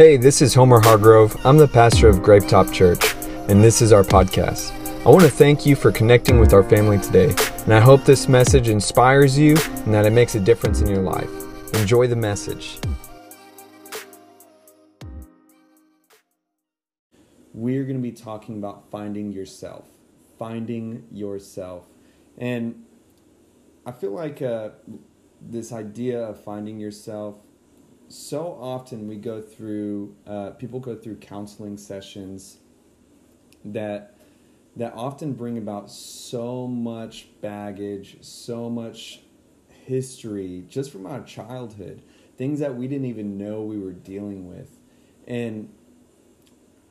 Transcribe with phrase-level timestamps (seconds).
[0.00, 1.36] Hey, this is Homer Hargrove.
[1.44, 3.14] I'm the pastor of Grapetop Church,
[3.50, 4.72] and this is our podcast.
[5.04, 7.34] I want to thank you for connecting with our family today,
[7.64, 11.02] and I hope this message inspires you and that it makes a difference in your
[11.02, 11.28] life.
[11.74, 12.78] Enjoy the message.
[17.52, 19.86] We're going to be talking about finding yourself.
[20.38, 21.84] Finding yourself.
[22.38, 22.86] And
[23.84, 24.70] I feel like uh,
[25.42, 27.36] this idea of finding yourself
[28.10, 32.58] so often we go through uh, people go through counseling sessions
[33.64, 34.16] that
[34.76, 39.20] that often bring about so much baggage so much
[39.86, 42.02] history just from our childhood
[42.40, 44.78] things that we didn't even know we were dealing with.
[45.26, 45.68] And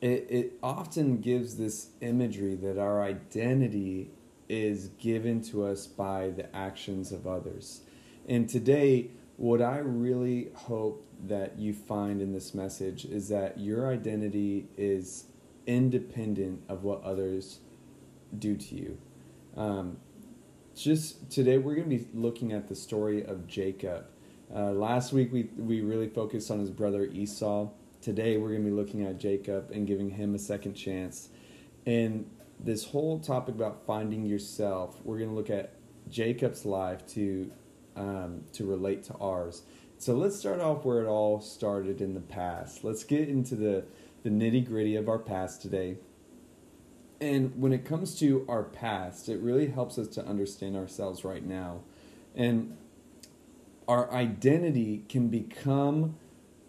[0.00, 4.12] it, it often gives this imagery that our identity
[4.48, 7.80] is given to us by the actions of others.
[8.28, 13.92] And today what I really hope that you find in this message is that your
[13.92, 15.24] identity is
[15.66, 17.60] independent of what others
[18.38, 18.98] do to you.
[19.56, 19.98] Um,
[20.74, 24.06] just today, we're going to be looking at the story of Jacob.
[24.54, 27.68] Uh, last week, we, we really focused on his brother Esau.
[28.00, 31.28] Today, we're going to be looking at Jacob and giving him a second chance.
[31.86, 35.74] And this whole topic about finding yourself, we're going to look at
[36.08, 37.50] Jacob's life to
[37.96, 39.62] um, to relate to ours.
[40.00, 42.84] So let's start off where it all started in the past.
[42.84, 43.84] Let's get into the,
[44.22, 45.98] the nitty gritty of our past today.
[47.20, 51.44] And when it comes to our past, it really helps us to understand ourselves right
[51.44, 51.80] now.
[52.34, 52.78] And
[53.86, 56.16] our identity can become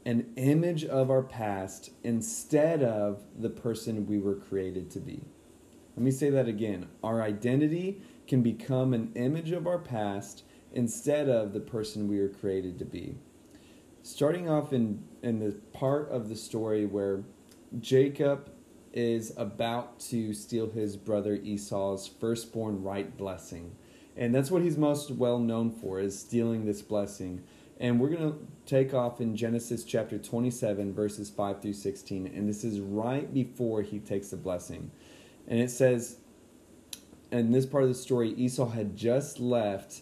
[0.06, 5.22] an image of our past instead of the person we were created to be.
[5.96, 6.90] Let me say that again.
[7.02, 10.44] Our identity can become an image of our past
[10.74, 13.16] instead of the person we were created to be.
[14.04, 17.24] Starting off in, in the part of the story where
[17.80, 18.52] Jacob
[18.94, 23.76] is about to steal his brother Esau's firstborn right blessing.
[24.18, 27.44] And that's what he's most well known for is stealing this blessing.
[27.80, 32.48] And we're going to take off in Genesis chapter 27 verses 5 through 16 and
[32.48, 34.92] this is right before he takes the blessing.
[35.48, 36.18] And it says
[37.32, 40.02] in this part of the story Esau had just left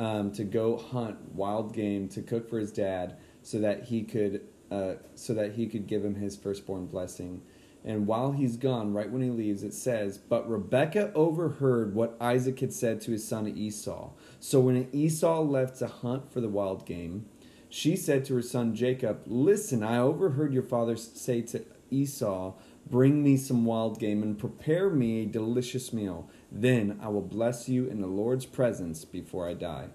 [0.00, 4.40] um, to go hunt wild game to cook for his dad so that he could
[4.70, 7.42] uh, so that he could give him his firstborn blessing.
[7.84, 12.60] And while he's gone, right when he leaves, it says, But Rebekah overheard what Isaac
[12.60, 14.10] had said to his son Esau.
[14.38, 17.26] So when Esau left to hunt for the wild game,
[17.68, 22.54] she said to her son Jacob, Listen, I overheard your father say to Esau,
[22.88, 26.28] Bring me some wild game and prepare me a delicious meal.
[26.52, 29.88] Then I will bless you in the Lord's presence before I die.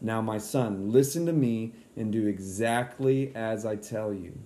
[0.00, 4.38] Now, my son, listen to me and do exactly as I tell you.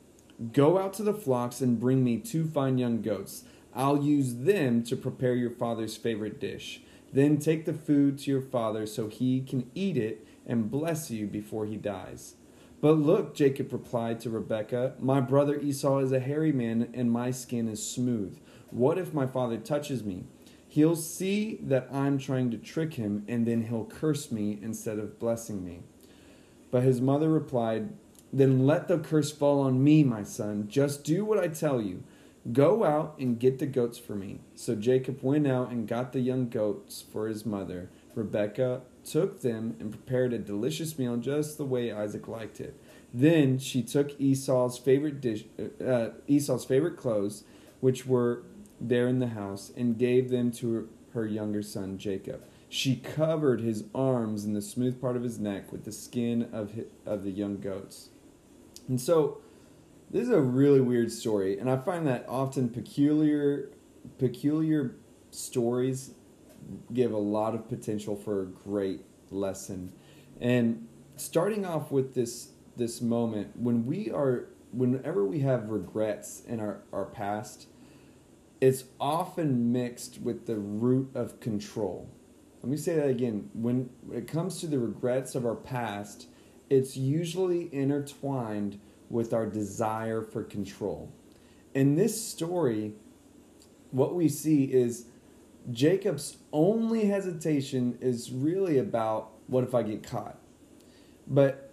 [0.52, 3.44] Go out to the flocks and bring me two fine young goats.
[3.74, 6.80] I'll use them to prepare your father's favorite dish.
[7.12, 11.26] Then take the food to your father so he can eat it and bless you
[11.26, 12.36] before he dies.
[12.80, 17.30] But look, Jacob replied to Rebekah, my brother Esau is a hairy man and my
[17.30, 18.38] skin is smooth.
[18.70, 20.24] What if my father touches me?
[20.70, 25.18] He'll see that I'm trying to trick him, and then he'll curse me instead of
[25.18, 25.80] blessing me.
[26.70, 27.88] But his mother replied,
[28.32, 30.68] Then let the curse fall on me, my son.
[30.68, 32.04] Just do what I tell you.
[32.52, 34.38] Go out and get the goats for me.
[34.54, 37.90] So Jacob went out and got the young goats for his mother.
[38.14, 42.80] Rebekah took them and prepared a delicious meal just the way Isaac liked it.
[43.12, 45.46] Then she took Esau's favorite dish,
[45.84, 47.42] uh, Esau's favorite clothes,
[47.80, 48.44] which were
[48.80, 52.42] there in the house and gave them to her younger son Jacob.
[52.68, 56.72] She covered his arms and the smooth part of his neck with the skin of
[56.72, 58.10] his, of the young goats.
[58.88, 59.38] And so
[60.10, 63.70] this is a really weird story and I find that often peculiar
[64.18, 64.96] peculiar
[65.30, 66.12] stories
[66.92, 69.92] give a lot of potential for a great lesson.
[70.40, 76.60] And starting off with this this moment when we are whenever we have regrets in
[76.60, 77.66] our, our past,
[78.60, 82.10] it's often mixed with the root of control.
[82.62, 83.50] Let me say that again.
[83.54, 86.26] When it comes to the regrets of our past,
[86.68, 88.78] it's usually intertwined
[89.08, 91.12] with our desire for control.
[91.74, 92.92] In this story,
[93.90, 95.06] what we see is
[95.70, 100.38] Jacob's only hesitation is really about what if I get caught?
[101.26, 101.69] But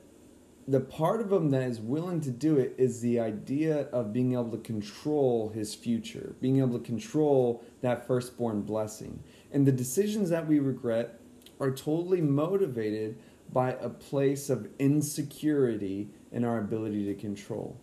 [0.68, 4.34] the part of him that is willing to do it is the idea of being
[4.34, 9.24] able to control his future, being able to control that firstborn blessing.
[9.54, 11.20] And the decisions that we regret
[11.62, 13.18] are totally motivated
[13.54, 17.80] by a place of insecurity in our ability to control.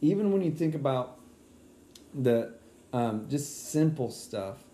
[0.00, 1.20] even when you think about
[2.12, 2.52] the
[2.92, 4.64] um, just simple stuff,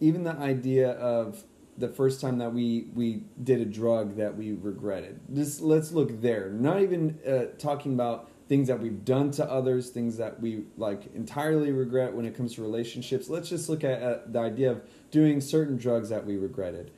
[0.00, 1.44] even the idea of
[1.82, 5.18] the first time that we we did a drug that we regretted.
[5.34, 6.48] Just let's look there.
[6.48, 11.12] Not even uh, talking about things that we've done to others, things that we like
[11.14, 13.28] entirely regret when it comes to relationships.
[13.28, 16.92] Let's just look at uh, the idea of doing certain drugs that we regretted.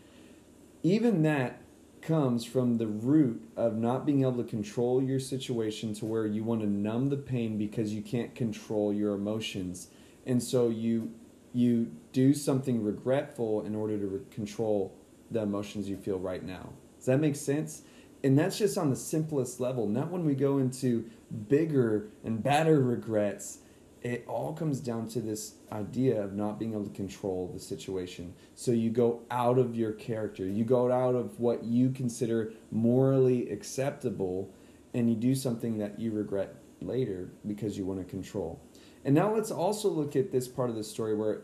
[0.82, 1.60] Even that
[2.02, 6.44] comes from the root of not being able to control your situation to where you
[6.44, 9.88] want to numb the pain because you can't control your emotions.
[10.26, 11.14] And so you
[11.54, 14.94] you do something regretful in order to re- control
[15.30, 16.70] the emotions you feel right now.
[16.98, 17.82] Does that make sense?
[18.22, 19.86] And that's just on the simplest level.
[19.86, 21.08] Not when we go into
[21.48, 23.58] bigger and badder regrets.
[24.02, 28.34] It all comes down to this idea of not being able to control the situation.
[28.54, 33.50] So you go out of your character, you go out of what you consider morally
[33.50, 34.50] acceptable,
[34.92, 38.60] and you do something that you regret later because you want to control.
[39.04, 41.42] And now let's also look at this part of the story where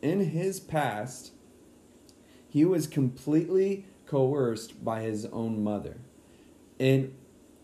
[0.00, 1.32] in his past,
[2.48, 5.98] he was completely coerced by his own mother.
[6.80, 7.14] And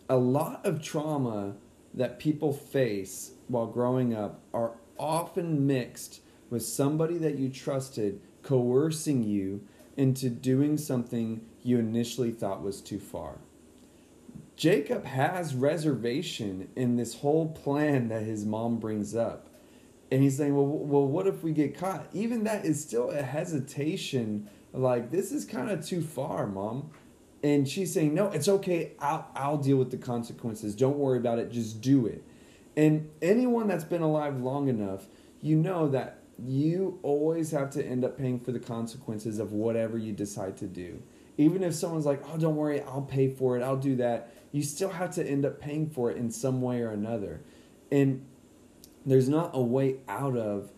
[0.09, 1.57] a lot of trauma
[1.95, 9.23] that people face while growing up are often mixed with somebody that you trusted coercing
[9.23, 9.61] you
[9.97, 13.39] into doing something you initially thought was too far.
[14.59, 19.47] Jacob has reservation in this whole plan that his mom brings up.
[20.11, 22.09] And he's saying, well, well, what if we get caught?
[22.13, 24.51] Even that is still a hesitation.
[24.73, 26.91] Like, this is kind of too far, mom.
[27.45, 28.95] And she's saying, no, it's okay.
[28.99, 30.75] I'll, I'll deal with the consequences.
[30.75, 31.53] Don't worry about it.
[31.53, 32.25] Just do it.
[32.77, 35.07] And anyone that's been alive long enough,
[35.41, 39.99] you know that you always have to end up paying for the consequences of whatever
[39.99, 41.01] you decide to do.
[41.37, 44.63] Even if someone's like, oh, don't worry, I'll pay for it, I'll do that, you
[44.63, 47.43] still have to end up paying for it in some way or another.
[47.91, 48.25] And
[49.05, 50.71] there's not a way out of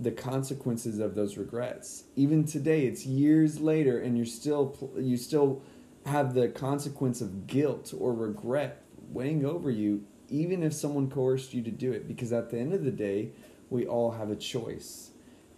[0.00, 2.04] the consequences of those regrets.
[2.16, 5.62] Even today, it's years later, and you're still you still
[6.06, 11.62] have the consequence of guilt or regret weighing over you, even if someone coerced you
[11.62, 12.08] to do it.
[12.08, 13.30] Because at the end of the day,
[13.70, 15.10] we all have a choice,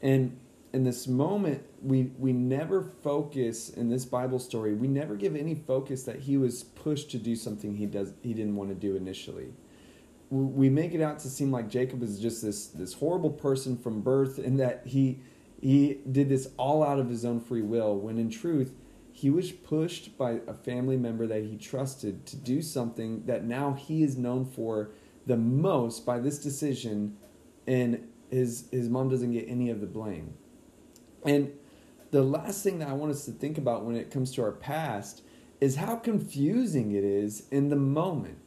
[0.02, 0.36] and
[0.76, 4.74] in this moment, we we never focus in this Bible story.
[4.74, 8.34] We never give any focus that he was pushed to do something he does he
[8.34, 9.52] didn't want to do initially
[10.30, 14.00] we make it out to seem like Jacob is just this this horrible person from
[14.00, 15.20] birth, and that he
[15.60, 17.96] he did this all out of his own free will.
[17.96, 18.74] When in truth,
[19.12, 23.72] he was pushed by a family member that he trusted to do something that now
[23.74, 24.90] he is known for
[25.26, 27.16] the most by this decision,
[27.66, 30.34] and his his mom doesn't get any of the blame.
[31.26, 31.52] And
[32.10, 34.52] the last thing that I want us to think about when it comes to our
[34.52, 35.22] past
[35.60, 38.38] is how confusing it is in the moment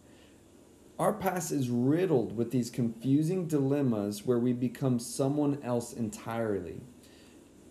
[1.00, 6.81] our past is riddled with these confusing dilemmas where we become someone else entirely.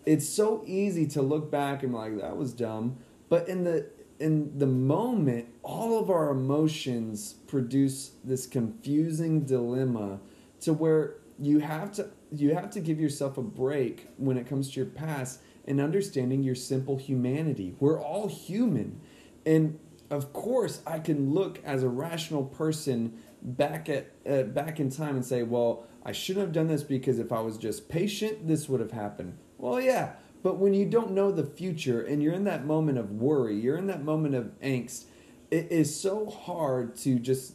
[0.07, 2.97] It's so easy to look back and be like, that was dumb.
[3.29, 10.19] But in the in the moment, all of our emotions produce this confusing dilemma
[10.63, 14.71] to where you have to you have to give yourself a break when it comes
[14.71, 17.75] to your past and understanding your simple humanity.
[17.79, 19.01] We're all human.
[19.45, 19.79] And
[20.11, 25.17] of course, I can look as a rational person back at uh, back in time
[25.17, 28.69] and say, "Well, I shouldn't have done this because if I was just patient, this
[28.69, 30.13] would have happened." Well, yeah,
[30.43, 33.77] but when you don't know the future and you're in that moment of worry, you're
[33.77, 35.05] in that moment of angst,
[35.51, 37.55] it is so hard to just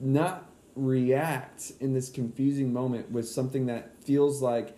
[0.00, 4.76] not react in this confusing moment with something that feels like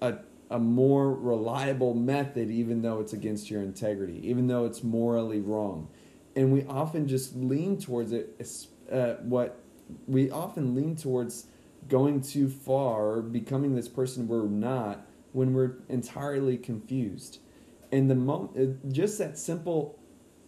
[0.00, 0.18] a
[0.50, 5.88] a more reliable method even though it's against your integrity, even though it's morally wrong
[6.36, 8.40] and we often just lean towards it.
[8.90, 9.60] Uh, what
[10.06, 11.46] we often lean towards
[11.88, 17.38] going too far, becoming this person we're not when we're entirely confused.
[17.90, 19.98] And the mo- uh, just that simple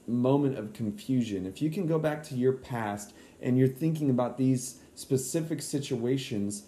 [0.06, 1.46] moment of confusion.
[1.46, 6.64] If you can go back to your past and you're thinking about these specific situations,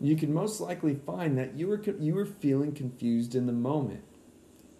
[0.00, 4.04] you can most likely find that you were you were feeling confused in the moment.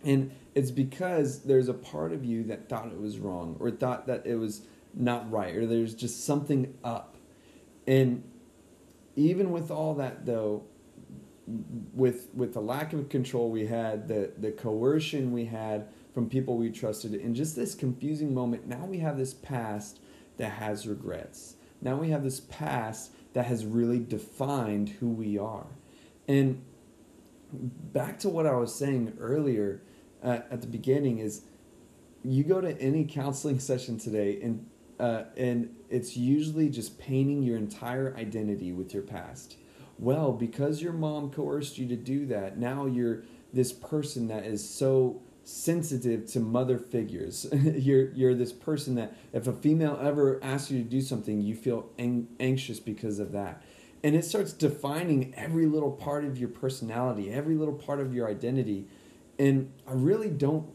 [0.04, 4.06] And it's because there's a part of you that thought it was wrong or thought
[4.06, 4.62] that it was
[4.94, 7.16] not right or there's just something up.
[7.86, 8.22] And
[9.16, 10.62] even with all that though,
[11.94, 16.56] with with the lack of control we had, the the coercion we had from people
[16.56, 20.00] we trusted, in just this confusing moment, now we have this past
[20.36, 21.56] that has regrets.
[21.80, 25.66] Now we have this past that has really defined who we are.
[26.26, 26.62] And
[27.52, 29.82] back to what I was saying earlier,
[30.22, 31.42] uh, at the beginning is
[32.24, 34.66] you go to any counseling session today and
[34.98, 39.56] uh, and it's usually just painting your entire identity with your past.
[39.96, 44.68] Well, because your mom coerced you to do that, now you're this person that is
[44.68, 47.46] so sensitive to mother figures.
[47.52, 51.54] you're you're this person that if a female ever asks you to do something, you
[51.54, 53.62] feel ang- anxious because of that.
[54.04, 58.28] And it starts defining every little part of your personality, every little part of your
[58.28, 58.86] identity.
[59.38, 60.68] And I really don't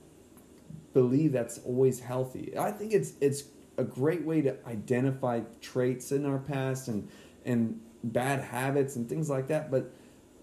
[0.93, 2.57] believe that's always healthy.
[2.57, 3.43] I think it's it's
[3.77, 7.07] a great way to identify traits in our past and
[7.45, 9.91] and bad habits and things like that, but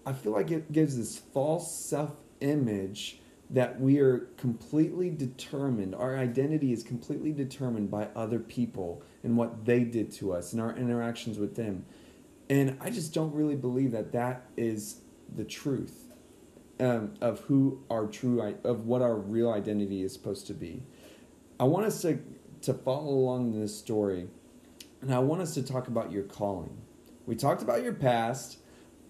[0.05, 3.20] I feel like it gives this false self-image
[3.51, 9.65] that we are completely determined, our identity is completely determined by other people and what
[9.65, 11.85] they did to us and our interactions with them.
[12.49, 15.01] And I just don't really believe that that is
[15.35, 16.11] the truth
[16.79, 20.83] um, of who our true, of what our real identity is supposed to be.
[21.59, 22.19] I want us to,
[22.63, 24.27] to follow along this story,
[25.01, 26.81] and I want us to talk about your calling.
[27.25, 28.57] We talked about your past.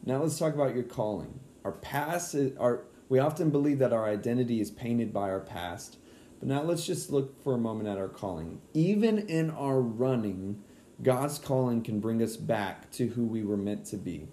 [0.05, 1.39] Now let's talk about your calling.
[1.63, 5.97] Our past is, our we often believe that our identity is painted by our past,
[6.39, 8.61] but now let's just look for a moment at our calling.
[8.73, 10.63] Even in our running,
[11.03, 14.29] God's calling can bring us back to who we were meant to be.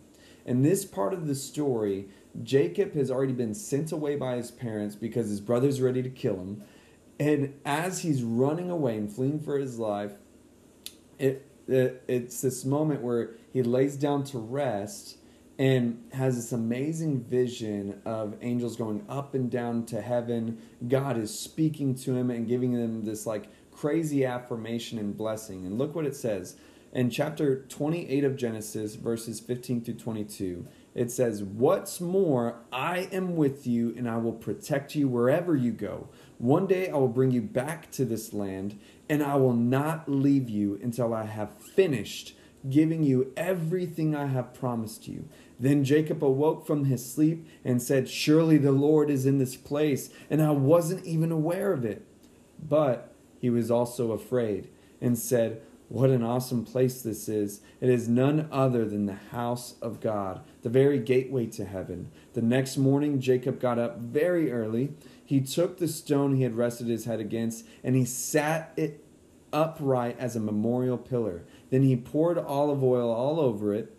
[0.46, 2.06] In this part of the story,
[2.44, 6.36] Jacob has already been sent away by his parents because his brother's ready to kill
[6.36, 6.62] him.
[7.18, 10.12] And as he's running away and fleeing for his life,
[11.18, 15.18] it, it it's this moment where he lays down to rest
[15.58, 20.58] and has this amazing vision of angels going up and down to heaven.
[20.86, 25.66] God is speaking to him and giving him this like crazy affirmation and blessing.
[25.66, 26.56] And look what it says
[26.92, 30.66] in chapter 28 of Genesis, verses 15 through 22.
[30.94, 35.72] It says, What's more, I am with you and I will protect you wherever you
[35.72, 36.08] go.
[36.38, 40.48] One day I will bring you back to this land and I will not leave
[40.48, 42.34] you until I have finished
[42.68, 45.28] giving you everything I have promised you.
[45.60, 50.10] Then Jacob awoke from his sleep and said, Surely the Lord is in this place,
[50.30, 52.04] and I wasn't even aware of it.
[52.62, 54.68] But he was also afraid
[55.00, 57.60] and said, What an awesome place this is!
[57.80, 62.10] It is none other than the house of God, the very gateway to heaven.
[62.34, 64.92] The next morning, Jacob got up very early.
[65.24, 69.04] He took the stone he had rested his head against, and he sat it
[69.52, 71.44] upright as a memorial pillar.
[71.70, 73.94] Then he poured olive oil all over it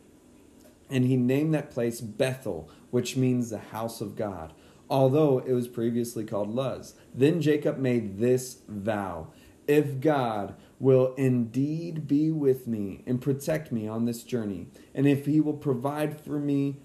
[0.90, 4.54] and he named that place Bethel, which means the house of God,
[4.90, 6.96] although it was previously called Luz.
[7.14, 9.28] Then Jacob made this vow
[9.68, 15.26] If God will indeed be with me and protect me on this journey, and if
[15.26, 16.78] he will provide for me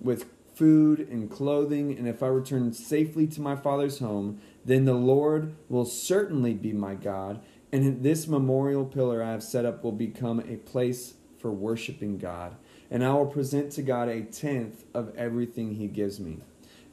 [0.00, 4.94] with food and clothing, and if I return safely to my father's home, then the
[4.94, 7.40] Lord will certainly be my God,
[7.72, 12.54] and this memorial pillar I have set up will become a place for worshiping God
[12.92, 16.40] and I will present to God a tenth of everything He gives me.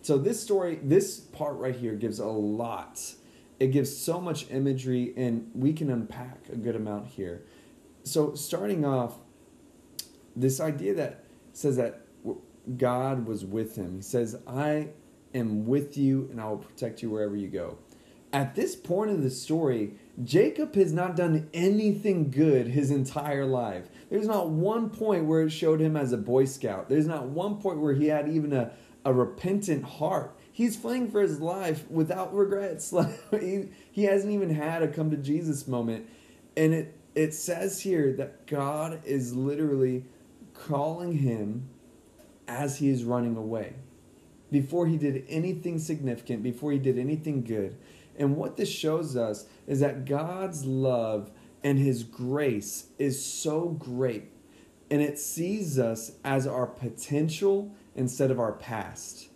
[0.01, 3.15] So, this story, this part right here gives a lot.
[3.59, 7.43] It gives so much imagery, and we can unpack a good amount here.
[8.03, 9.15] So, starting off,
[10.37, 12.05] this idea that says that
[12.77, 13.97] God was with him.
[13.97, 14.87] He says, I
[15.35, 17.77] am with you, and I will protect you wherever you go.
[18.31, 23.89] At this point of the story, Jacob has not done anything good his entire life.
[24.09, 26.89] There's not one point where it showed him as a Boy Scout.
[26.89, 28.71] There's not one point where he had even a,
[29.05, 30.35] a repentant heart.
[30.51, 32.93] He's fleeing for his life without regrets.
[33.31, 36.09] he, he hasn't even had a come to Jesus moment.
[36.57, 40.03] And it, it says here that God is literally
[40.53, 41.69] calling him
[42.47, 43.75] as he is running away.
[44.51, 47.77] Before he did anything significant, before he did anything good.
[48.19, 51.31] And what this shows us is that God's love
[51.63, 54.31] and his grace is so great
[54.91, 59.29] and it sees us as our potential instead of our past.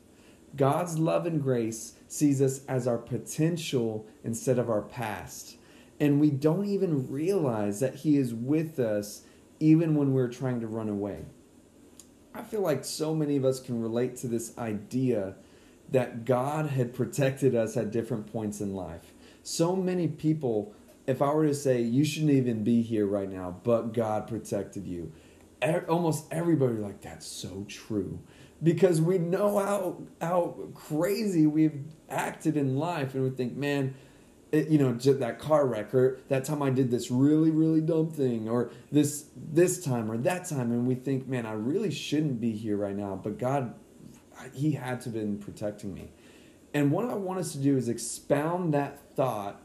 [0.55, 5.57] God's love and grace sees us as our potential instead of our past.
[5.99, 9.23] And we don't even realize that He is with us
[9.59, 11.25] even when we're trying to run away.
[12.35, 15.35] I feel like so many of us can relate to this idea
[15.91, 19.13] that God had protected us at different points in life.
[19.43, 20.73] So many people
[21.07, 24.87] if I were to say you shouldn't even be here right now, but God protected
[24.87, 25.11] you,
[25.89, 28.19] almost everybody like that's so true
[28.61, 33.95] because we know how how crazy we've acted in life, and we think, man.
[34.51, 38.11] It, you know, that car wreck, or that time I did this really, really dumb
[38.11, 42.39] thing, or this this time or that time, and we think, man, I really shouldn't
[42.39, 43.73] be here right now, but God,
[44.53, 46.09] He had to have been protecting me.
[46.73, 49.61] And what I want us to do is expound that thought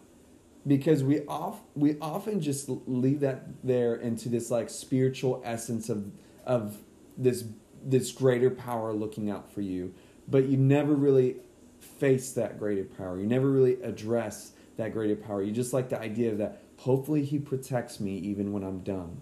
[0.66, 6.12] because we off we often just leave that there into this like spiritual essence of
[6.44, 6.76] of
[7.16, 7.44] this
[7.82, 9.94] this greater power looking out for you.
[10.28, 11.36] But you never really
[11.80, 13.18] face that greater power.
[13.18, 15.42] You never really address that greater power.
[15.42, 19.20] You just like the idea that hopefully he protects me even when i'm dumb.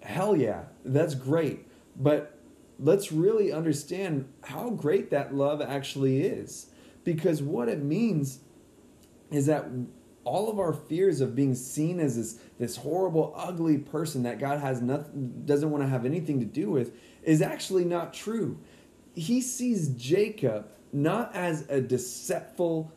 [0.00, 1.68] Hell yeah that's great.
[1.96, 2.31] But
[2.82, 6.66] let's really understand how great that love actually is
[7.04, 8.40] because what it means
[9.30, 9.66] is that
[10.24, 14.60] all of our fears of being seen as this this horrible ugly person that God
[14.60, 18.58] has nothing doesn't want to have anything to do with is actually not true.
[19.14, 22.92] He sees Jacob not as a deceitful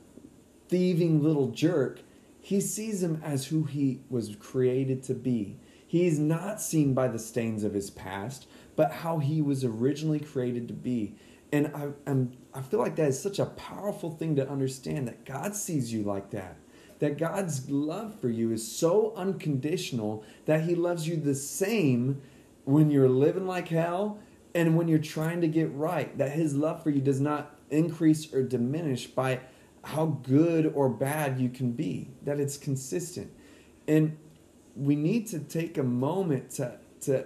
[0.68, 2.02] thieving little jerk.
[2.42, 5.58] He sees him as who he was created to be.
[5.88, 10.68] He's not seen by the stains of his past, but how he was originally created
[10.68, 11.16] to be.
[11.52, 15.26] And I, I'm, I feel like that is such a powerful thing to understand that
[15.26, 16.58] God sees you like that
[17.00, 22.22] that God's love for you is so unconditional that He loves you the same
[22.64, 24.20] when you're living like hell
[24.54, 26.18] and when you're trying to get right.
[26.18, 29.42] That His love for you does not increase or diminish by
[29.84, 33.32] how good or bad you can be, that it's consistent.
[33.88, 34.18] And
[34.76, 37.26] we need to take a moment to, to,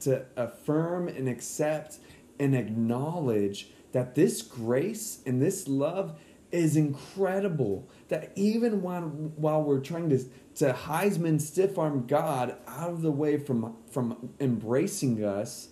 [0.00, 1.98] to affirm and accept
[2.38, 6.18] and acknowledge that this grace and this love
[6.52, 10.18] is incredible that even while while we're trying to
[10.54, 15.68] to Heisman stiff arm God out of the way from from embracing us,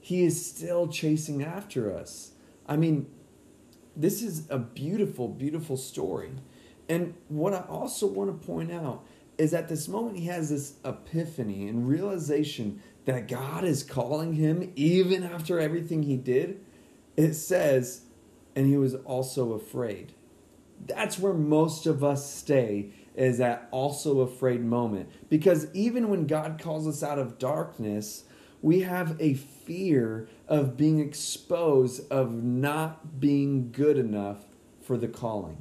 [0.00, 2.32] He is still chasing after us.
[2.66, 3.06] I mean,
[3.96, 6.30] this is a beautiful, beautiful story.
[6.88, 9.04] And what I also want to point out
[9.38, 14.72] is at this moment he has this epiphany and realization that God is calling him
[14.76, 16.64] even after everything he did.
[17.16, 18.02] It says,
[18.56, 20.14] and he was also afraid.
[20.86, 25.08] That's where most of us stay is that also afraid moment.
[25.28, 28.24] Because even when god calls us out of darkness
[28.64, 34.46] we have a fear of being exposed of not being good enough
[34.80, 35.60] for the calling.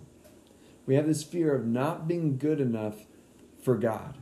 [0.86, 3.06] We have this fear of not being good enough
[3.62, 4.18] for god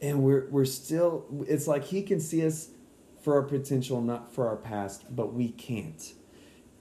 [0.00, 2.68] and we're, we're still it's like he can see us
[3.22, 6.12] for our potential not for our past but we can't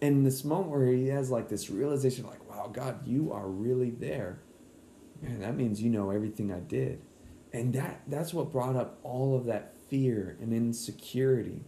[0.01, 3.91] And this moment where he has like this realization like wow, God, you are really
[3.91, 4.39] there.
[5.21, 7.01] Man, that means you know everything I did.
[7.53, 11.61] And that that's what brought up all of that fear and insecurity.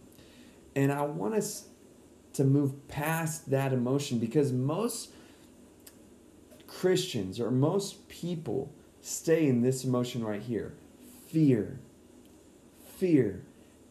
[0.76, 1.68] And I want us
[2.34, 5.12] to move past that emotion because most
[6.66, 10.74] Christians or most people stay in this emotion right here
[11.28, 11.80] fear.
[12.96, 13.44] Fear.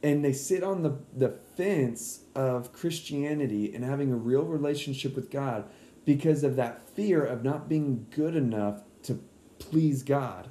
[0.04, 5.32] And they sit on the, the fence of Christianity and having a real relationship with
[5.32, 5.66] God
[6.06, 9.20] because of that fear of not being good enough to
[9.60, 10.50] please God.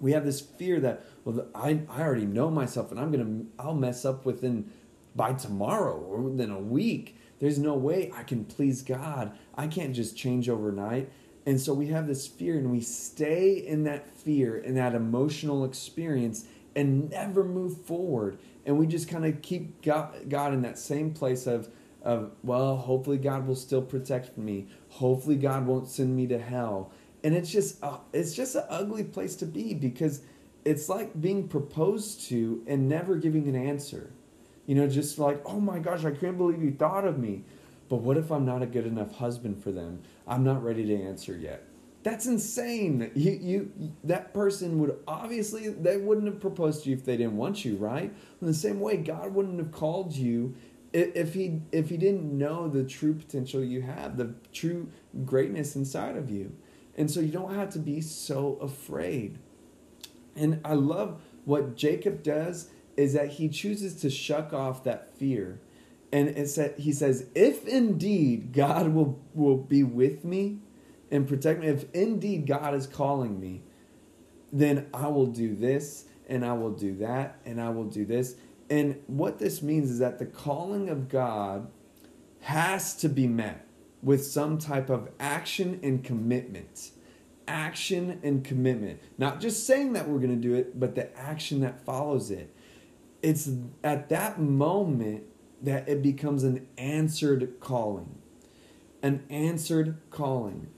[0.00, 3.62] We have this fear that, well, I, I already know myself and I'm going to,
[3.62, 4.70] I'll mess up within,
[5.14, 7.16] by tomorrow or within a week.
[7.38, 9.36] There's no way I can please God.
[9.54, 11.10] I can't just change overnight.
[11.46, 15.64] And so we have this fear and we stay in that fear, and that emotional
[15.64, 18.38] experience and never move forward.
[18.66, 21.70] And we just kind of keep God, in that same place of,
[22.02, 24.66] of well hopefully god will still protect me.
[24.90, 26.92] Hopefully god won't send me to hell.
[27.24, 30.22] And it's just uh, it's just an ugly place to be because
[30.64, 34.10] it's like being proposed to and never giving an answer.
[34.66, 37.44] You know just like oh my gosh i can't believe you thought of me
[37.88, 40.94] but what if i'm not a good enough husband for them i'm not ready to
[40.94, 41.64] answer yet
[42.02, 47.04] that's insane you, you that person would obviously they wouldn't have proposed to you if
[47.04, 50.54] they didn't want you right in the same way god wouldn't have called you
[50.96, 54.88] if he if he didn't know the true potential you have, the true
[55.24, 56.56] greatness inside of you.
[56.96, 59.38] And so you don't have to be so afraid.
[60.34, 65.60] And I love what Jacob does is that he chooses to shuck off that fear.
[66.12, 70.58] And it said he says, if indeed God will will be with me
[71.10, 73.62] and protect me, if indeed God is calling me,
[74.52, 78.36] then I will do this and I will do that and I will do this.
[78.68, 81.68] And what this means is that the calling of God
[82.40, 83.66] has to be met
[84.02, 86.90] with some type of action and commitment.
[87.48, 89.00] Action and commitment.
[89.18, 92.52] Not just saying that we're going to do it, but the action that follows it.
[93.22, 93.50] It's
[93.84, 95.24] at that moment
[95.62, 98.18] that it becomes an answered calling.
[99.02, 100.68] An answered calling.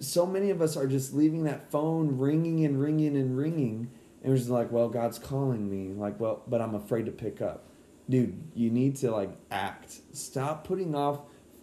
[0.00, 3.90] So many of us are just leaving that phone ringing and ringing and ringing
[4.24, 5.92] and we're just like, well, God's calling me.
[5.94, 7.64] Like, well, but I'm afraid to pick up.
[8.08, 10.00] Dude, you need to like act.
[10.12, 11.20] Stop putting off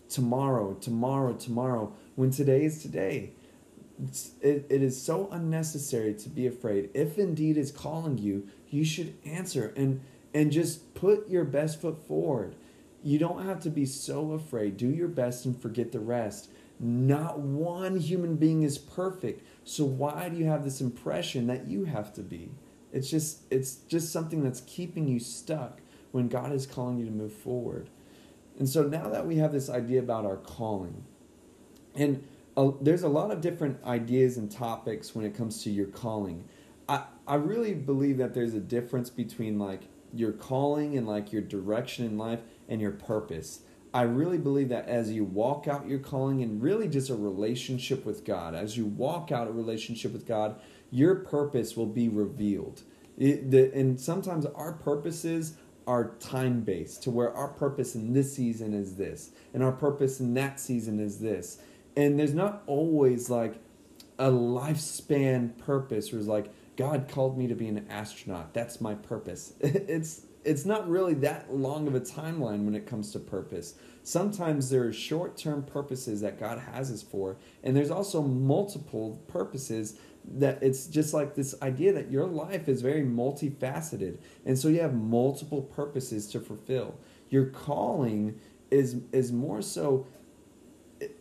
[0.09, 3.33] tomorrow, tomorrow, tomorrow when today is today.
[4.41, 6.91] it, it is so unnecessary to be afraid.
[6.93, 10.01] If indeed is calling you, you should answer and
[10.33, 12.55] and just put your best foot forward.
[13.03, 14.77] You don't have to be so afraid.
[14.77, 16.49] Do your best and forget the rest.
[16.79, 19.45] Not one human being is perfect.
[19.63, 22.51] So why do you have this impression that you have to be?
[22.91, 25.79] It's just it's just something that's keeping you stuck
[26.11, 27.89] when God is calling you to move forward.
[28.59, 31.03] And so now that we have this idea about our calling,
[31.95, 32.23] and
[32.57, 36.43] uh, there's a lot of different ideas and topics when it comes to your calling.
[36.89, 39.83] I, I really believe that there's a difference between like
[40.13, 43.61] your calling and like your direction in life and your purpose.
[43.93, 48.05] I really believe that as you walk out your calling and really just a relationship
[48.05, 50.59] with God, as you walk out a relationship with God,
[50.91, 52.83] your purpose will be revealed.
[53.17, 55.55] It, the, and sometimes our purposes
[55.87, 60.19] are time based to where our purpose in this season is this, and our purpose
[60.19, 61.59] in that season is this.
[61.97, 63.55] And there's not always like
[64.17, 68.53] a lifespan purpose where it's like, God called me to be an astronaut.
[68.53, 69.53] That's my purpose.
[69.61, 73.75] It's it's not really that long of a timeline when it comes to purpose.
[74.03, 79.21] Sometimes there are short term purposes that God has us for, and there's also multiple
[79.27, 84.17] purposes that it's just like this idea that your life is very multifaceted.
[84.45, 86.95] And so you have multiple purposes to fulfill.
[87.29, 88.39] Your calling
[88.71, 90.07] is is more so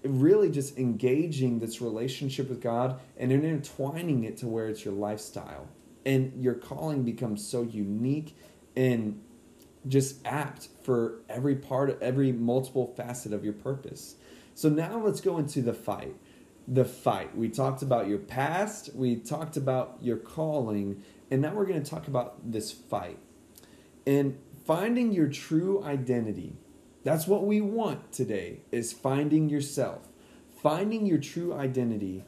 [0.04, 5.68] really just engaging this relationship with God and intertwining it to where it's your lifestyle.
[6.04, 8.36] And your calling becomes so unique
[8.76, 9.20] and
[9.86, 14.16] just apt for every part of every multiple facet of your purpose.
[14.54, 16.14] So now let's go into the fight.
[16.68, 17.36] The fight.
[17.36, 21.90] We talked about your past, we talked about your calling, and now we're going to
[21.90, 23.18] talk about this fight.
[24.06, 26.56] And finding your true identity.
[27.02, 30.08] That's what we want today is finding yourself.
[30.62, 32.24] Finding your true identity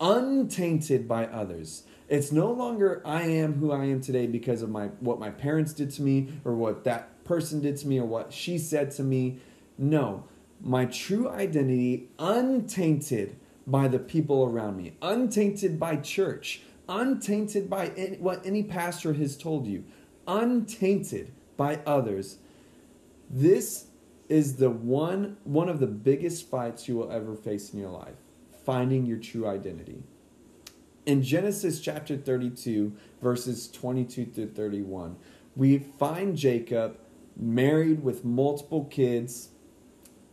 [0.00, 1.84] untainted by others.
[2.08, 5.72] It's no longer I am who I am today because of my what my parents
[5.72, 9.02] did to me or what that person did to me or what she said to
[9.02, 9.38] me.
[9.78, 10.24] No,
[10.60, 18.16] my true identity untainted by the people around me, untainted by church, untainted by any,
[18.16, 19.84] what any pastor has told you,
[20.26, 22.38] untainted by others.
[23.28, 23.86] This
[24.30, 28.16] is the one one of the biggest fights you will ever face in your life,
[28.64, 30.02] finding your true identity
[31.06, 35.16] in Genesis chapter 32, verses 22 through 31,
[35.56, 36.98] we find Jacob
[37.36, 39.48] married with multiple kids,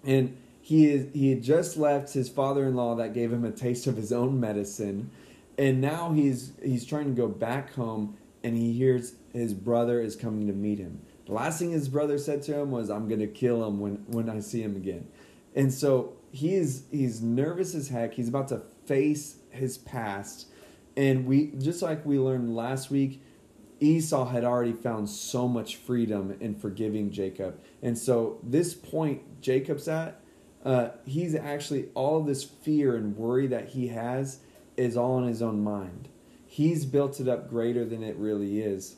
[0.03, 3.95] and he is, he had just left his father-in-law that gave him a taste of
[3.95, 5.09] his own medicine,
[5.57, 10.15] and now he's he's trying to go back home, and he hears his brother is
[10.15, 11.01] coming to meet him.
[11.27, 14.05] The last thing his brother said to him was, "I'm going to kill him when
[14.07, 15.07] when I see him again,"
[15.55, 18.13] and so he's he's nervous as heck.
[18.13, 20.47] He's about to face his past
[20.97, 23.21] and we just like we learned last week,
[23.79, 27.61] Esau had already found so much freedom in forgiving Jacob.
[27.83, 30.19] And so this point Jacob's at,
[30.65, 34.39] uh, he's actually all this fear and worry that he has
[34.75, 36.09] is all in his own mind.
[36.47, 38.95] He's built it up greater than it really is.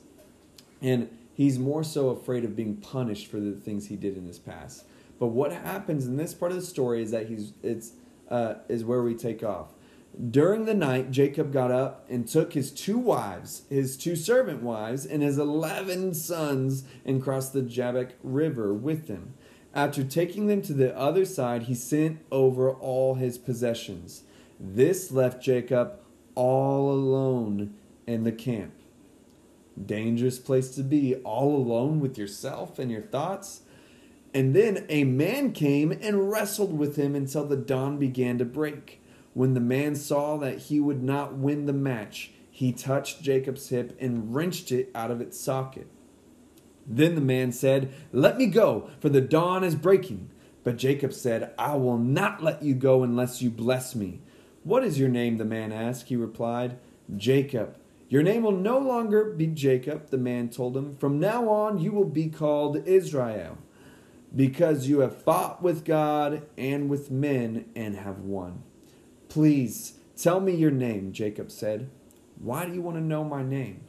[0.82, 4.38] And he's more so afraid of being punished for the things he did in his
[4.38, 4.84] past.
[5.18, 7.94] But what happens in this part of the story is that he's it's
[8.30, 9.70] uh, is where we take off.
[10.30, 15.06] During the night, Jacob got up and took his two wives, his two servant wives,
[15.06, 19.34] and his eleven sons and crossed the Jabbok River with them.
[19.74, 24.24] After taking them to the other side, he sent over all his possessions.
[24.60, 26.02] This left Jacob
[26.36, 27.76] all alone
[28.06, 28.74] in the camp.
[29.84, 33.62] Dangerous place to be, all alone with yourself and your thoughts.
[34.34, 39.02] And then a man came and wrestled with him until the dawn began to break.
[39.34, 43.96] When the man saw that he would not win the match, he touched Jacob's hip
[44.00, 45.88] and wrenched it out of its socket.
[46.86, 50.30] Then the man said, Let me go, for the dawn is breaking.
[50.64, 54.20] But Jacob said, I will not let you go unless you bless me.
[54.64, 55.38] What is your name?
[55.38, 56.10] the man asked.
[56.10, 56.78] He replied,
[57.16, 57.78] Jacob.
[58.10, 60.96] Your name will no longer be Jacob, the man told him.
[60.98, 63.60] From now on, you will be called Israel,
[64.36, 68.64] because you have fought with God and with men and have won.
[69.30, 71.92] Please tell me your name, Jacob said.
[72.40, 73.82] Why do you want to know my name?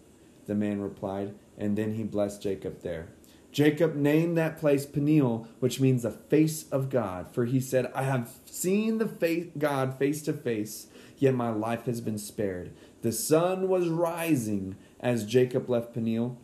[0.46, 3.08] The man replied, and then he blessed Jacob there.
[3.52, 8.02] Jacob named that place Peniel, which means the face of God, for he said, I
[8.02, 10.88] have seen the face, God face to face,
[11.20, 12.72] yet my life has been spared.
[13.02, 16.36] The sun was rising as Jacob left Peniel,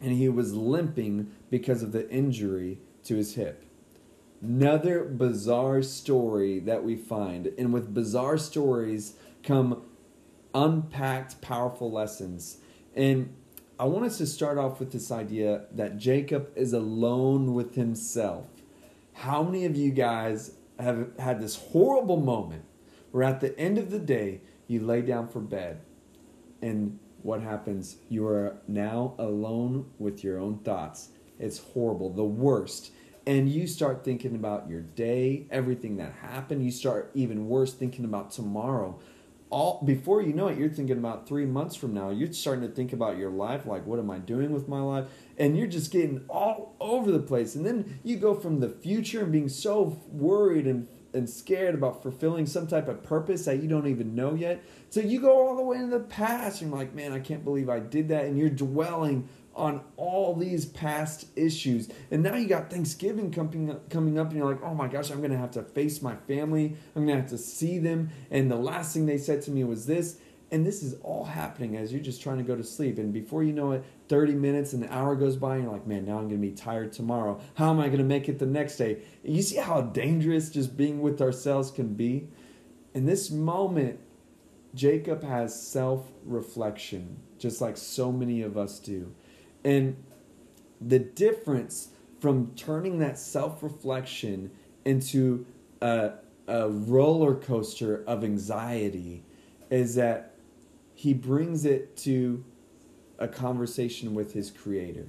[0.00, 3.64] and he was limping because of the injury to his hip.
[4.40, 7.48] another bizarre story that we find.
[7.58, 9.82] And with bizarre stories come
[10.54, 12.58] unpacked, powerful lessons.
[12.94, 13.34] And
[13.80, 18.46] I want us to start off with this idea that Jacob is alone with himself.
[19.12, 22.64] How many of you guys have had this horrible moment
[23.10, 25.80] where at the end of the day you lay down for bed
[26.62, 27.96] and what happens?
[28.08, 31.10] You are now alone with your own thoughts.
[31.38, 32.92] It's horrible, the worst.
[33.26, 36.64] And you start thinking about your day, everything that happened.
[36.64, 38.98] You start even worse thinking about tomorrow
[39.50, 42.74] all before you know it you're thinking about three months from now you're starting to
[42.74, 45.06] think about your life like what am i doing with my life
[45.38, 49.22] and you're just getting all over the place and then you go from the future
[49.22, 53.68] and being so worried and and scared about fulfilling some type of purpose that you
[53.68, 56.78] don't even know yet so you go all the way into the past and you're
[56.78, 61.26] like man i can't believe i did that and you're dwelling on all these past
[61.36, 61.88] issues.
[62.10, 65.10] And now you got Thanksgiving coming up, coming up, and you're like, oh my gosh,
[65.10, 66.76] I'm going to have to face my family.
[66.94, 68.10] I'm going to have to see them.
[68.30, 70.18] And the last thing they said to me was this.
[70.50, 72.98] And this is all happening as you're just trying to go to sleep.
[72.98, 75.86] And before you know it, 30 minutes, and an hour goes by, and you're like,
[75.86, 77.40] man, now I'm going to be tired tomorrow.
[77.54, 79.02] How am I going to make it the next day?
[79.22, 82.28] You see how dangerous just being with ourselves can be?
[82.94, 84.00] In this moment,
[84.74, 89.14] Jacob has self reflection, just like so many of us do.
[89.64, 89.96] And
[90.80, 91.88] the difference
[92.20, 94.50] from turning that self reflection
[94.84, 95.46] into
[95.80, 96.12] a,
[96.46, 99.22] a roller coaster of anxiety
[99.70, 100.34] is that
[100.94, 102.44] he brings it to
[103.18, 105.06] a conversation with his creator.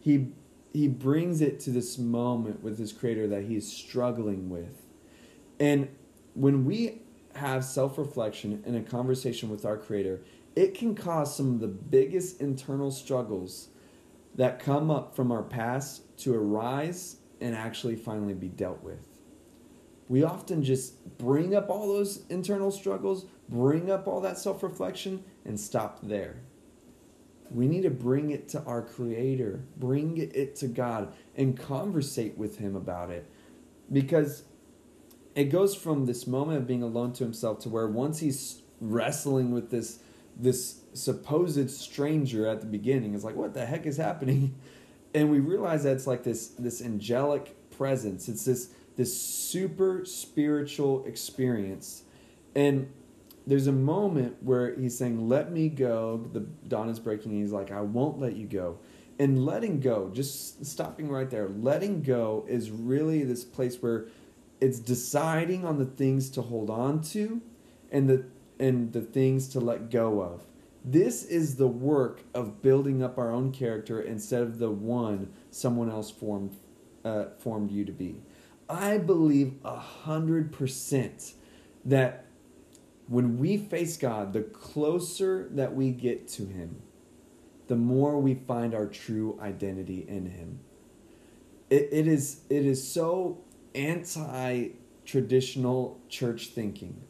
[0.00, 0.32] He
[0.72, 4.82] he brings it to this moment with his creator that he's struggling with.
[5.58, 5.88] And
[6.34, 7.02] when we
[7.34, 10.20] have self-reflection and a conversation with our creator,
[10.54, 13.68] it can cause some of the biggest internal struggles
[14.36, 19.06] that come up from our past to arise and actually finally be dealt with.
[20.08, 25.24] We often just bring up all those internal struggles, bring up all that self reflection,
[25.44, 26.42] and stop there.
[27.50, 32.58] We need to bring it to our Creator, bring it to God, and conversate with
[32.58, 33.26] Him about it.
[33.92, 34.44] Because
[35.34, 39.50] it goes from this moment of being alone to Himself to where once He's wrestling
[39.50, 39.98] with this
[40.36, 44.54] this supposed stranger at the beginning is like, what the heck is happening?
[45.12, 48.28] And we realize that it's like this this angelic presence.
[48.28, 52.04] It's this this super spiritual experience.
[52.54, 52.92] And
[53.50, 56.28] there's a moment where he's saying, Let me go.
[56.32, 57.32] The dawn is breaking.
[57.32, 58.78] He's like, I won't let you go.
[59.18, 64.06] And letting go, just stopping right there, letting go is really this place where
[64.60, 67.42] it's deciding on the things to hold on to
[67.90, 68.24] and the
[68.60, 70.46] and the things to let go of.
[70.84, 75.90] This is the work of building up our own character instead of the one someone
[75.90, 76.56] else formed
[77.04, 78.22] uh, formed you to be.
[78.68, 81.34] I believe a hundred percent
[81.84, 82.26] that
[83.10, 86.80] when we face God, the closer that we get to Him,
[87.66, 90.60] the more we find our true identity in Him.
[91.70, 93.42] It, it is it is so
[93.74, 94.68] anti
[95.04, 97.02] traditional church thinking.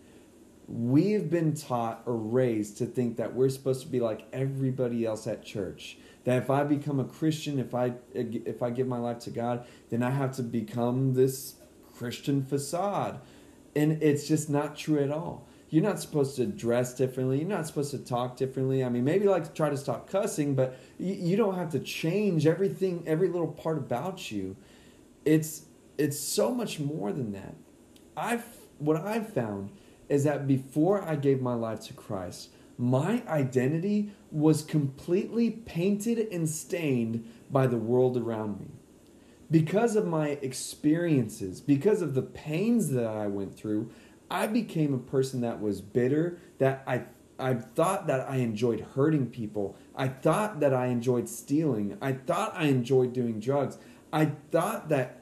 [0.67, 5.27] We've been taught or raised to think that we're supposed to be like everybody else
[5.27, 5.99] at church.
[6.25, 9.67] That if i become a christian if i if i give my life to god
[9.89, 11.57] then i have to become this
[11.95, 13.21] christian facade.
[13.75, 17.67] And it's just not true at all you're not supposed to dress differently you're not
[17.67, 18.85] supposed to talk differently.
[18.85, 22.47] I mean maybe like try to stop cussing but you, you don't have to change
[22.47, 24.57] everything every little part about you.
[25.25, 25.63] It's
[25.97, 27.55] it's so much more than that.
[28.17, 28.45] I've
[28.79, 29.71] what i've found
[30.11, 36.49] is that before I gave my life to Christ, my identity was completely painted and
[36.49, 38.67] stained by the world around me.
[39.51, 43.91] Because of my experiences, because of the pains that I went through,
[44.31, 47.05] I became a person that was bitter, that I
[47.39, 49.77] I thought that I enjoyed hurting people.
[49.97, 51.97] I thought that I enjoyed stealing.
[52.01, 53.79] I thought I enjoyed doing drugs.
[54.13, 55.21] I thought that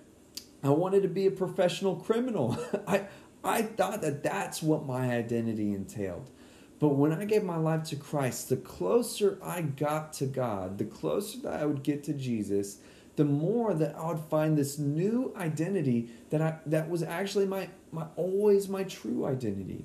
[0.62, 2.58] I wanted to be a professional criminal.
[2.86, 3.06] I
[3.44, 6.30] I thought that that's what my identity entailed.
[6.80, 10.84] But when I gave my life to Christ, the closer I got to God, the
[10.84, 12.78] closer that I would get to Jesus,
[13.18, 17.68] the more that I would find this new identity that I that was actually my
[17.90, 19.84] my always my true identity.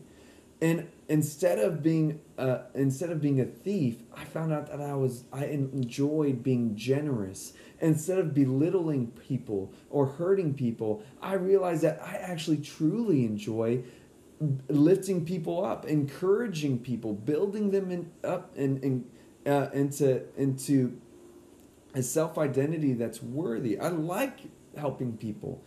[0.61, 4.93] And instead of being uh, instead of being a thief, I found out that I
[4.93, 11.99] was I enjoyed being generous instead of belittling people or hurting people, I realized that
[12.03, 13.81] I actually truly enjoy
[14.69, 19.09] lifting people up, encouraging people, building them in, up and, and
[19.47, 21.01] uh, into into
[21.93, 23.79] a self identity that's worthy.
[23.79, 24.39] I like
[24.75, 25.63] helping people,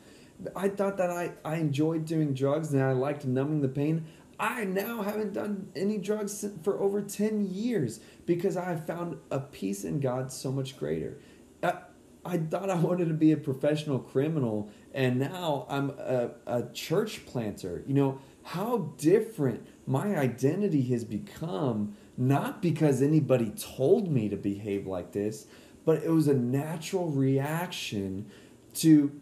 [0.54, 4.06] I thought that I, I enjoyed doing drugs and I liked numbing the pain.
[4.38, 9.84] I now haven't done any drugs for over 10 years because I found a peace
[9.84, 11.18] in God so much greater.
[11.62, 11.78] I,
[12.24, 17.24] I thought I wanted to be a professional criminal and now I'm a, a church
[17.24, 17.82] planter.
[17.86, 24.86] You know, how different my identity has become, not because anybody told me to behave
[24.86, 25.46] like this,
[25.86, 28.26] but it was a natural reaction
[28.74, 29.18] to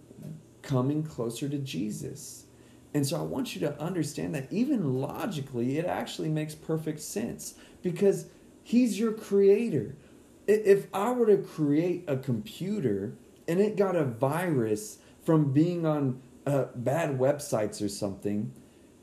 [0.62, 2.46] coming closer to Jesus.
[2.94, 7.54] And so I want you to understand that even logically, it actually makes perfect sense
[7.82, 8.26] because
[8.64, 9.94] He's your creator.
[10.46, 13.14] If I were to create a computer
[13.46, 18.52] and it got a virus from being on uh, bad websites or something,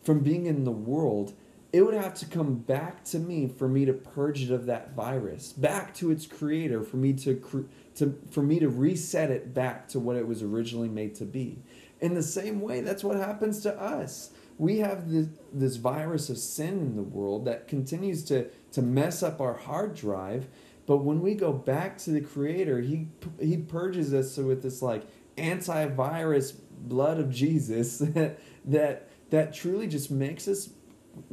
[0.04, 1.34] from being in the world,
[1.74, 4.94] it would have to come back to me for me to purge it of that
[4.94, 9.88] virus, back to its creator for me to to for me to reset it back
[9.90, 11.64] to what it was originally made to be.
[12.02, 14.32] In the same way, that's what happens to us.
[14.58, 19.24] We have this, this virus of sin in the world that continues to to mess
[19.24, 20.48] up our hard drive,
[20.86, 23.08] but when we go back to the creator, he
[23.40, 25.04] he purges us with this like
[25.38, 28.00] antivirus blood of Jesus
[28.66, 30.70] that that truly just makes us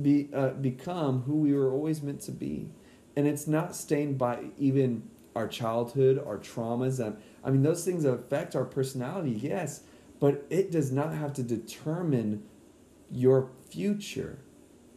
[0.01, 2.69] be uh, become who we were always meant to be,
[3.17, 7.05] and it's not stained by even our childhood, our traumas.
[7.05, 9.83] And I mean, those things affect our personality, yes,
[10.21, 12.43] but it does not have to determine
[13.11, 14.39] your future.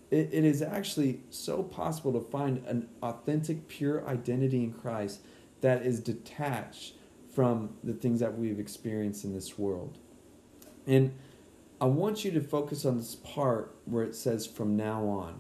[0.09, 5.21] It, it is actually so possible to find an authentic, pure identity in Christ
[5.61, 6.95] that is detached
[7.33, 9.97] from the things that we've experienced in this world.
[10.85, 11.13] And
[11.81, 15.39] I want you to focus on this part where it says from now on.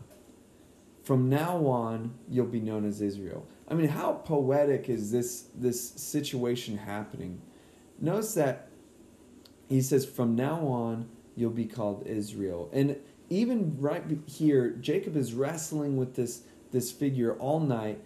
[1.03, 3.45] From now on, you'll be known as Israel.
[3.67, 7.41] I mean, how poetic is this this situation happening?
[7.99, 8.69] Notice that
[9.67, 12.97] he says, "From now on, you'll be called Israel." And
[13.29, 18.03] even right here, Jacob is wrestling with this this figure all night,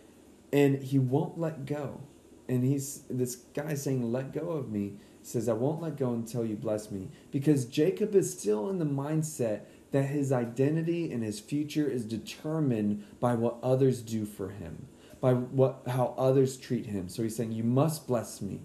[0.52, 2.02] and he won't let go.
[2.50, 6.46] And he's this guy saying, "Let go of me." Says, I won't let go until
[6.46, 7.10] you bless me.
[7.32, 9.62] Because Jacob is still in the mindset
[9.92, 14.88] that his identity and his future is determined by what others do for him,
[15.22, 17.10] by what how others treat him.
[17.10, 18.62] So he's saying, You must bless me.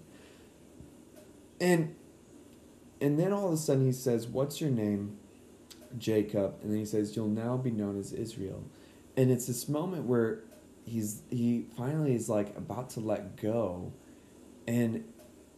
[1.59, 1.95] And
[2.99, 5.17] and then all of a sudden he says, What's your name?
[5.97, 6.55] Jacob.
[6.61, 8.63] And then he says, You'll now be known as Israel.
[9.17, 10.43] And it's this moment where
[10.85, 13.93] he's he finally is like about to let go.
[14.67, 15.05] And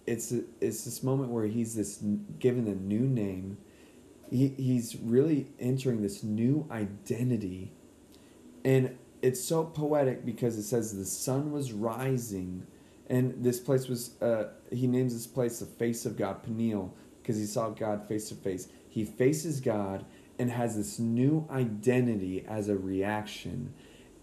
[0.05, 2.03] it's it's this moment where he's this
[2.39, 3.57] given a new name.
[4.29, 7.71] He he's really entering this new identity,
[8.65, 12.65] and it's so poetic because it says the sun was rising,
[13.07, 17.37] and this place was uh, he names this place the face of God Peniel because
[17.37, 18.67] he saw God face to face.
[18.89, 20.05] He faces God
[20.37, 23.73] and has this new identity as a reaction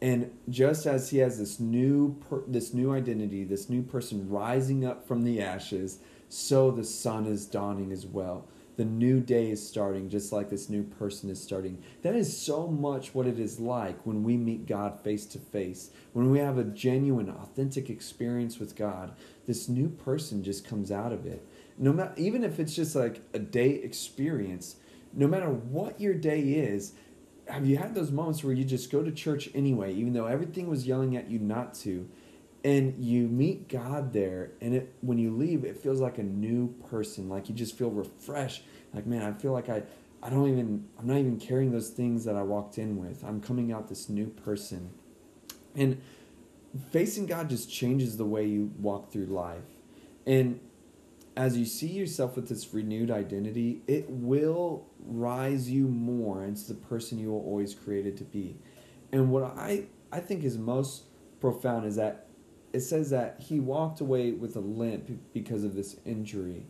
[0.00, 4.84] and just as he has this new per, this new identity, this new person rising
[4.84, 8.46] up from the ashes, so the sun is dawning as well.
[8.76, 11.82] The new day is starting just like this new person is starting.
[12.00, 15.90] That is so much what it is like when we meet God face to face.
[16.14, 19.12] When we have a genuine, authentic experience with God,
[19.46, 21.46] this new person just comes out of it.
[21.76, 24.76] No matter even if it's just like a day experience,
[25.12, 26.94] no matter what your day is,
[27.50, 30.68] have you had those moments where you just go to church anyway, even though everything
[30.68, 32.08] was yelling at you not to,
[32.64, 36.74] and you meet God there, and it when you leave, it feels like a new
[36.88, 38.64] person, like you just feel refreshed.
[38.92, 39.82] Like man, I feel like I
[40.22, 43.24] I don't even I'm not even carrying those things that I walked in with.
[43.24, 44.90] I'm coming out this new person,
[45.74, 46.00] and
[46.90, 49.64] facing God just changes the way you walk through life,
[50.26, 50.60] and
[51.40, 56.74] as you see yourself with this renewed identity, it will rise you more into the
[56.74, 58.58] person you were always created to be.
[59.10, 61.04] And what I, I think is most
[61.40, 62.26] profound is that
[62.74, 66.66] it says that he walked away with a limp because of this injury.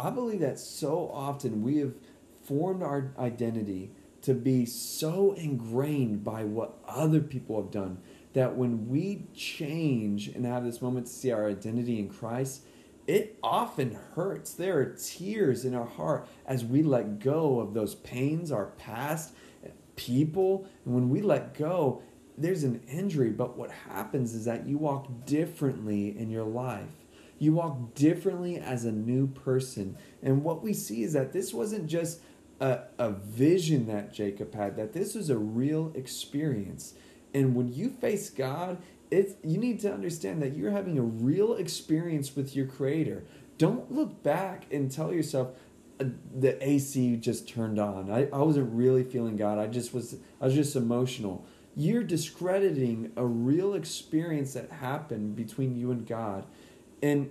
[0.00, 1.94] I believe that so often we have
[2.42, 7.98] formed our identity to be so ingrained by what other people have done
[8.32, 12.62] that when we change and have this moment to see our identity in Christ,
[13.08, 14.52] it often hurts.
[14.52, 19.34] There are tears in our heart as we let go of those pains, our past,
[19.96, 20.68] people.
[20.84, 22.02] And when we let go,
[22.36, 23.30] there's an injury.
[23.30, 27.06] But what happens is that you walk differently in your life.
[27.38, 29.96] You walk differently as a new person.
[30.22, 32.20] And what we see is that this wasn't just
[32.60, 36.92] a, a vision that Jacob had, that this was a real experience.
[37.32, 38.78] And when you face God
[39.10, 43.24] it's you need to understand that you're having a real experience with your creator.
[43.56, 45.50] Don't look back and tell yourself,
[46.00, 46.04] uh,
[46.34, 48.10] the AC just turned on.
[48.10, 49.58] I, I wasn't really feeling God.
[49.58, 51.44] I just was I was just emotional.
[51.74, 56.44] You're discrediting a real experience that happened between you and God.
[57.02, 57.30] And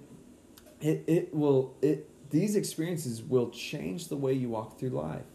[0.81, 5.25] it, it will it these experiences will change the way you walk through life.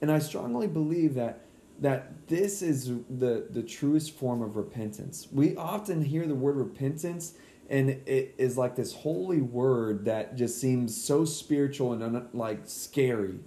[0.00, 1.46] And I strongly believe that
[1.82, 5.28] that this is the the truest form of repentance.
[5.30, 7.34] We often hear the word repentance
[7.68, 12.60] and it is like this holy word that just seems so spiritual and un, like
[12.64, 13.40] scary.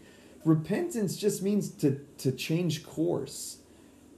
[0.43, 3.59] Repentance just means to to change course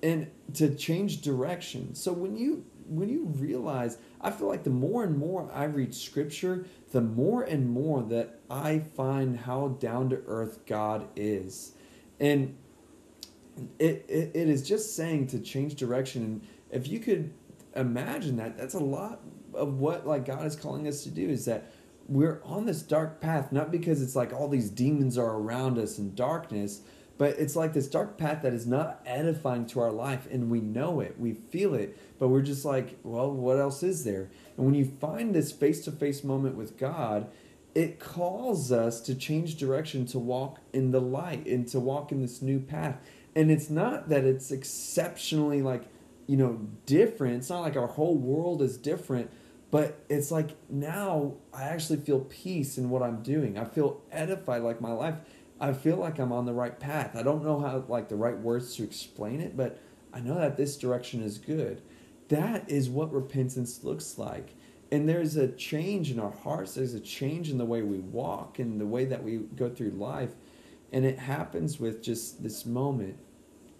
[0.01, 1.93] and to change direction.
[1.93, 5.93] So when you when you realize, I feel like the more and more I read
[5.93, 11.73] scripture, the more and more that I find how down to earth God is.
[12.19, 12.55] And
[13.79, 16.23] it, it, it is just saying to change direction.
[16.23, 17.33] And if you could
[17.75, 19.21] imagine that, that's a lot
[19.53, 21.71] of what like God is calling us to do is that
[22.07, 25.97] we're on this dark path, not because it's like all these demons are around us
[25.97, 26.81] in darkness,
[27.17, 30.61] but it's like this dark path that is not edifying to our life, and we
[30.61, 34.29] know it, we feel it, but we're just like, well, what else is there?
[34.55, 37.29] And when you find this face to face moment with God,
[37.75, 42.21] it calls us to change direction, to walk in the light, and to walk in
[42.21, 42.97] this new path.
[43.37, 45.83] And it's not that it's exceptionally like,
[46.25, 47.35] you know, different.
[47.35, 49.29] It's not like our whole world is different,
[49.69, 53.55] but it's like now I actually feel peace in what I'm doing.
[53.55, 55.17] I feel edified like my life
[55.59, 57.15] I feel like I'm on the right path.
[57.15, 59.79] I don't know how like the right words to explain it, but
[60.11, 61.83] I know that this direction is good.
[62.29, 64.55] That is what repentance looks like.
[64.91, 68.57] And there's a change in our hearts, there's a change in the way we walk
[68.57, 70.31] and the way that we go through life.
[70.91, 73.17] And it happens with just this moment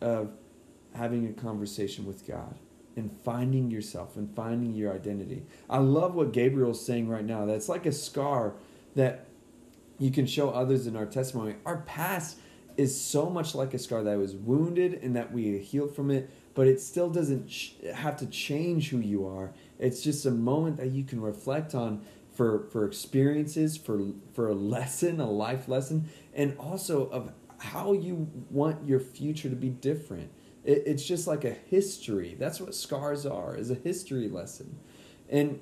[0.01, 0.31] of
[0.93, 2.55] having a conversation with God
[2.95, 5.43] and finding yourself and finding your identity.
[5.69, 7.45] I love what Gabriel's saying right now.
[7.45, 8.53] That's like a scar
[8.95, 9.25] that
[9.99, 11.55] you can show others in our testimony.
[11.65, 12.37] Our past
[12.75, 16.29] is so much like a scar that was wounded and that we healed from it,
[16.53, 17.51] but it still doesn't
[17.93, 19.51] have to change who you are.
[19.79, 22.01] It's just a moment that you can reflect on
[22.33, 23.99] for for experiences, for
[24.33, 29.55] for a lesson, a life lesson, and also of how you want your future to
[29.55, 30.31] be different.
[30.63, 32.35] It, it's just like a history.
[32.39, 34.79] That's what scars are, is a history lesson,
[35.29, 35.59] and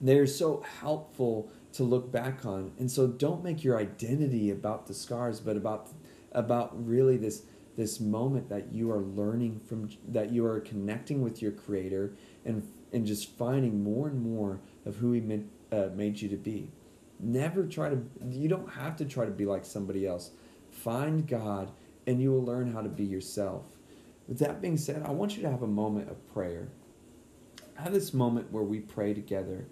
[0.00, 2.72] they're so helpful to look back on.
[2.78, 5.90] And so don't make your identity about the scars, but about
[6.32, 7.42] about really this
[7.76, 12.12] this moment that you are learning from that you are connecting with your creator
[12.44, 16.36] and and just finding more and more of who he meant, uh, made you to
[16.36, 16.70] be.
[17.20, 20.30] Never try to you don't have to try to be like somebody else.
[20.82, 21.72] Find God
[22.06, 23.64] and you will learn how to be yourself.
[24.26, 26.68] With that being said, I want you to have a moment of prayer.
[27.74, 29.66] Have this moment where we pray together.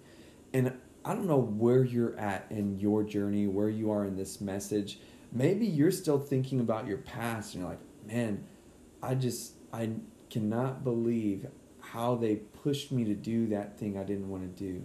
[0.53, 0.73] And
[1.05, 4.99] I don't know where you're at in your journey, where you are in this message.
[5.31, 8.43] Maybe you're still thinking about your past and you're like, man,
[9.01, 9.91] I just, I
[10.29, 11.47] cannot believe
[11.79, 14.83] how they pushed me to do that thing I didn't want to do.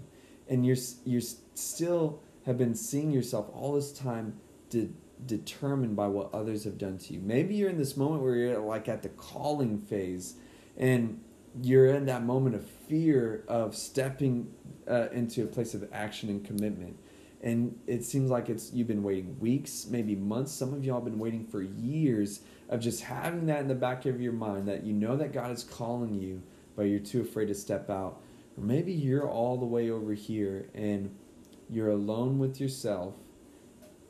[0.48, 1.22] And you're, you're
[1.54, 4.38] still have been seeing yourself all this time
[4.70, 4.90] de-
[5.26, 7.20] determined by what others have done to you.
[7.20, 10.34] Maybe you're in this moment where you're like at the calling phase
[10.76, 11.20] and
[11.60, 14.52] you're in that moment of fear of stepping
[14.88, 16.98] uh, into a place of action and commitment.
[17.42, 20.52] And it seems like it's you've been waiting weeks, maybe months.
[20.52, 24.06] Some of y'all have been waiting for years of just having that in the back
[24.06, 26.42] of your mind that you know that God is calling you,
[26.76, 28.20] but you're too afraid to step out.
[28.56, 31.14] Or maybe you're all the way over here and
[31.68, 33.14] you're alone with yourself,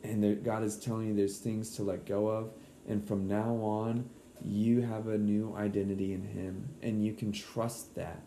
[0.02, 2.50] and there, God is telling you there's things to let go of,
[2.88, 4.08] and from now on,
[4.44, 8.22] you have a new identity in Him, and you can trust that.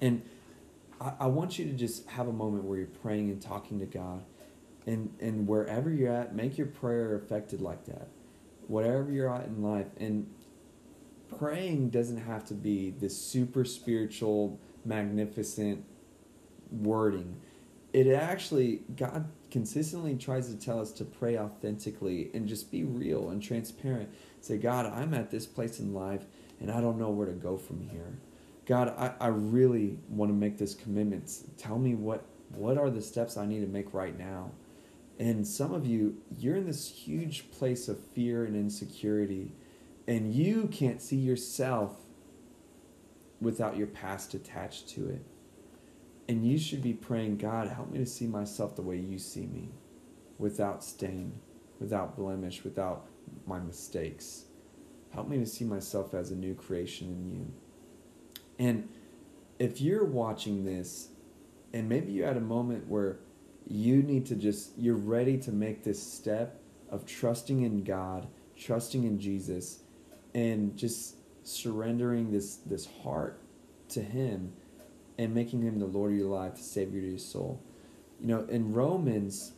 [0.00, 0.22] And
[1.00, 3.86] I, I want you to just have a moment where you're praying and talking to
[3.86, 4.24] God.
[4.86, 8.08] And, and wherever you're at, make your prayer affected like that.
[8.66, 9.88] Whatever you're at in life.
[9.98, 10.32] And
[11.38, 15.84] praying doesn't have to be this super spiritual, magnificent
[16.70, 17.40] wording.
[17.92, 23.30] It actually, God consistently tries to tell us to pray authentically and just be real
[23.30, 24.08] and transparent.
[24.40, 26.24] Say, God, I'm at this place in life
[26.60, 28.18] and I don't know where to go from here.
[28.66, 31.30] God, I, I really want to make this commitment.
[31.58, 32.24] Tell me what
[32.54, 34.50] what are the steps I need to make right now.
[35.18, 39.52] And some of you, you're in this huge place of fear and insecurity,
[40.08, 41.96] and you can't see yourself
[43.40, 45.24] without your past attached to it.
[46.30, 49.46] And you should be praying, God, help me to see myself the way you see
[49.46, 49.70] me,
[50.38, 51.32] without stain,
[51.80, 53.06] without blemish, without
[53.48, 54.44] my mistakes.
[55.12, 57.52] Help me to see myself as a new creation in you.
[58.60, 58.88] And
[59.58, 61.08] if you're watching this
[61.72, 63.18] and maybe you're at a moment where
[63.66, 66.60] you need to just, you're ready to make this step
[66.90, 69.80] of trusting in God, trusting in Jesus,
[70.32, 73.40] and just surrendering this this heart
[73.88, 74.52] to Him
[75.20, 77.60] and making Him the Lord of your life, the Savior of your soul.
[78.20, 79.52] You know, in Romans,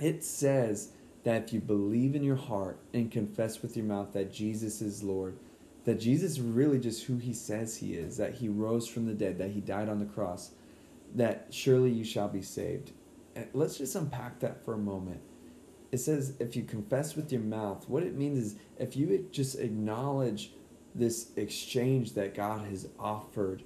[0.00, 0.90] it says
[1.24, 5.02] that if you believe in your heart and confess with your mouth that Jesus is
[5.02, 5.38] Lord,
[5.84, 9.14] that Jesus is really just who He says He is, that He rose from the
[9.14, 10.50] dead, that He died on the cross,
[11.14, 12.92] that surely you shall be saved.
[13.34, 15.20] And let's just unpack that for a moment
[15.92, 19.58] it says if you confess with your mouth, what it means is if you just
[19.58, 20.50] acknowledge
[20.94, 23.62] this exchange that God has offered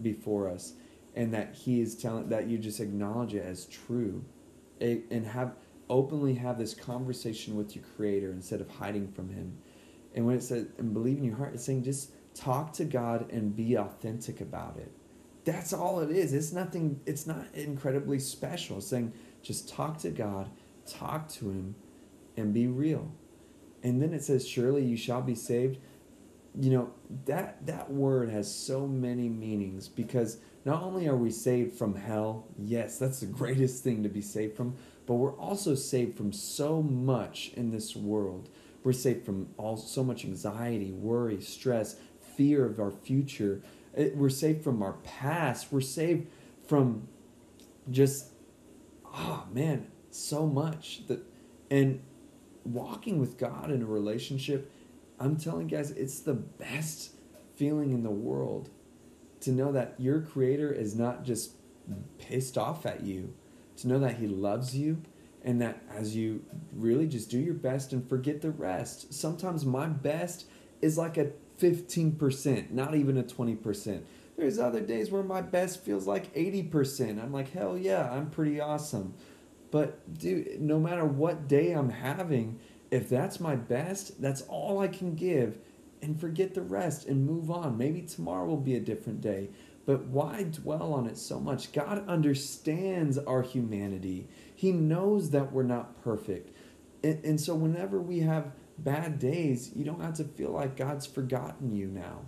[0.00, 0.74] before us
[1.14, 4.24] and that he is telling that you just acknowledge it as true
[4.80, 5.54] and have
[5.88, 9.56] openly have this conversation with your creator instead of hiding from him.
[10.14, 13.30] And when it says and believe in your heart it's saying just talk to god
[13.30, 14.90] and be authentic about it.
[15.44, 16.32] That's all it is.
[16.32, 18.78] It's nothing it's not incredibly special.
[18.78, 19.12] It's saying
[19.42, 20.50] just talk to god
[20.86, 21.74] talk to him
[22.36, 23.12] and be real.
[23.82, 25.78] And then it says surely you shall be saved
[26.60, 26.90] you know
[27.24, 32.46] that that word has so many meanings because not only are we saved from hell
[32.58, 34.76] yes that's the greatest thing to be saved from
[35.06, 38.48] but we're also saved from so much in this world.
[38.84, 41.96] We're saved from all so much anxiety worry stress
[42.36, 43.62] fear of our future.
[43.94, 45.70] It, we're saved from our past.
[45.70, 46.28] We're saved
[46.66, 47.08] from
[47.90, 48.28] just
[49.14, 51.20] oh man so much that
[51.70, 52.00] and
[52.64, 54.70] walking with god in a relationship
[55.22, 57.12] I'm telling you guys, it's the best
[57.54, 58.70] feeling in the world
[59.40, 61.52] to know that your creator is not just
[62.18, 63.32] pissed off at you,
[63.76, 65.00] to know that he loves you
[65.44, 69.14] and that as you really just do your best and forget the rest.
[69.14, 70.46] Sometimes my best
[70.80, 74.02] is like a 15%, not even a 20%.
[74.36, 77.22] There's other days where my best feels like 80%.
[77.22, 79.14] I'm like, hell yeah, I'm pretty awesome.
[79.70, 82.58] But dude, no matter what day I'm having,
[82.92, 85.58] if that's my best, that's all I can give
[86.02, 87.78] and forget the rest and move on.
[87.78, 89.48] Maybe tomorrow will be a different day,
[89.86, 91.72] but why dwell on it so much?
[91.72, 96.54] God understands our humanity, He knows that we're not perfect.
[97.02, 101.06] And, and so, whenever we have bad days, you don't have to feel like God's
[101.06, 102.26] forgotten you now.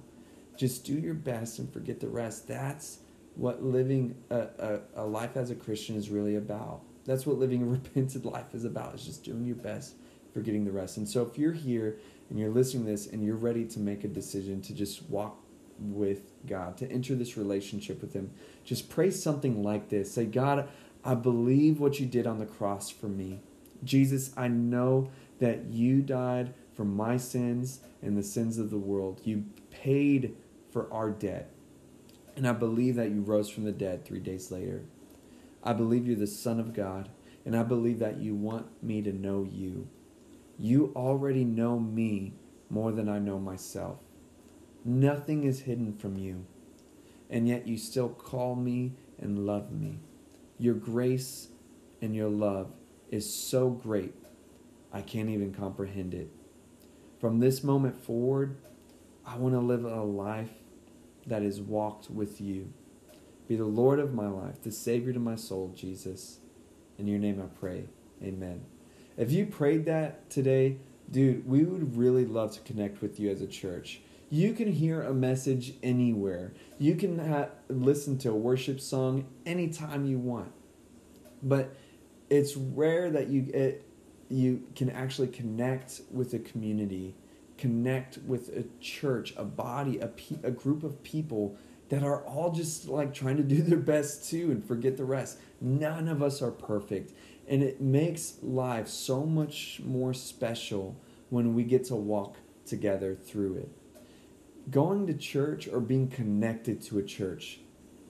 [0.56, 2.48] Just do your best and forget the rest.
[2.48, 3.00] That's
[3.34, 6.80] what living a, a, a life as a Christian is really about.
[7.04, 9.96] That's what living a repented life is about, is just doing your best
[10.34, 10.98] forgetting the rest.
[10.98, 11.96] And so if you're here
[12.28, 15.40] and you're listening to this and you're ready to make a decision to just walk
[15.78, 18.32] with God, to enter this relationship with Him,
[18.64, 20.12] just pray something like this.
[20.12, 20.68] Say, God,
[21.04, 23.40] I believe what you did on the cross for me.
[23.82, 29.20] Jesus, I know that you died for my sins and the sins of the world.
[29.24, 30.36] You paid
[30.70, 31.50] for our debt.
[32.36, 34.82] And I believe that you rose from the dead three days later.
[35.62, 37.08] I believe you're the Son of God,
[37.44, 39.88] and I believe that you want me to know you.
[40.58, 42.34] You already know me
[42.70, 43.98] more than I know myself.
[44.84, 46.44] Nothing is hidden from you,
[47.30, 49.98] and yet you still call me and love me.
[50.58, 51.48] Your grace
[52.00, 52.70] and your love
[53.10, 54.14] is so great,
[54.92, 56.30] I can't even comprehend it.
[57.20, 58.56] From this moment forward,
[59.26, 60.50] I want to live a life
[61.26, 62.72] that is walked with you.
[63.48, 66.40] Be the Lord of my life, the Savior to my soul, Jesus.
[66.98, 67.84] In your name I pray.
[68.22, 68.73] Amen.
[69.16, 70.78] If you prayed that today,
[71.10, 74.00] dude, we would really love to connect with you as a church.
[74.30, 76.52] You can hear a message anywhere.
[76.78, 80.50] You can ha- listen to a worship song anytime you want.
[81.42, 81.76] But
[82.30, 83.86] it's rare that you it,
[84.28, 87.14] you can actually connect with a community,
[87.58, 91.56] connect with a church, a body, a, pe- a group of people
[91.90, 95.38] that are all just like trying to do their best too and forget the rest.
[95.60, 97.12] None of us are perfect.
[97.48, 100.96] And it makes life so much more special
[101.30, 103.68] when we get to walk together through it.
[104.70, 107.60] Going to church or being connected to a church,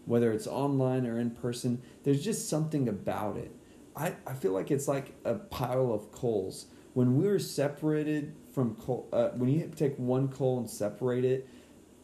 [0.04, 3.50] whether it's online or in person, there's just something about it.
[3.96, 6.66] I, I feel like it's like a pile of coals.
[6.94, 11.48] When we're separated from coal, uh, when you take one coal and separate it,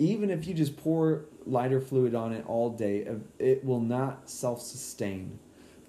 [0.01, 3.07] even if you just pour lighter fluid on it all day,
[3.39, 5.39] it will not self sustain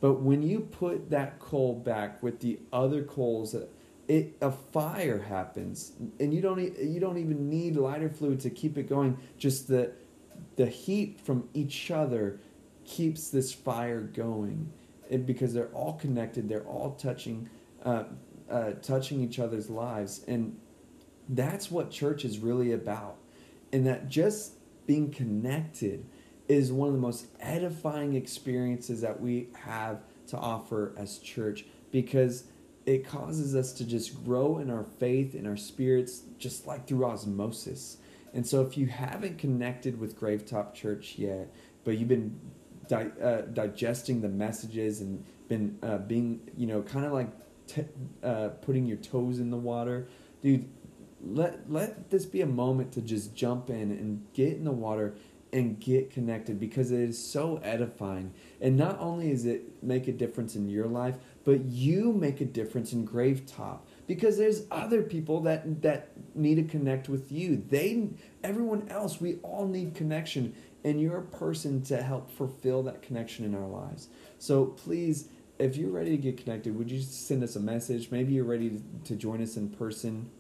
[0.01, 3.55] but when you put that coal back with the other coals,
[4.07, 8.77] it a fire happens, and you don't you don't even need lighter fluid to keep
[8.77, 9.17] it going.
[9.37, 9.93] Just the
[10.55, 12.39] the heat from each other
[12.83, 14.73] keeps this fire going,
[15.11, 17.47] and because they're all connected, they're all touching
[17.85, 18.05] uh,
[18.49, 20.57] uh, touching each other's lives, and
[21.29, 23.17] that's what church is really about.
[23.71, 24.53] And that just
[24.87, 26.05] being connected
[26.51, 32.45] is one of the most edifying experiences that we have to offer as church because
[32.85, 37.05] it causes us to just grow in our faith in our spirits just like through
[37.05, 37.97] osmosis.
[38.33, 42.39] And so if you haven't connected with gravetop church yet but you've been
[42.87, 47.29] di- uh, digesting the messages and been uh, being you know kind of like
[47.67, 47.85] t-
[48.23, 50.07] uh, putting your toes in the water
[50.41, 50.69] dude
[51.23, 55.13] let let this be a moment to just jump in and get in the water
[55.53, 60.11] and get connected because it is so edifying and not only does it make a
[60.11, 65.41] difference in your life but you make a difference in Gravetop because there's other people
[65.41, 67.63] that that need to connect with you.
[67.69, 68.09] They
[68.43, 73.45] everyone else, we all need connection and you're a person to help fulfill that connection
[73.45, 74.07] in our lives.
[74.37, 75.27] So please
[75.59, 78.09] if you're ready to get connected, would you send us a message?
[78.09, 80.31] Maybe you're ready to join us in person.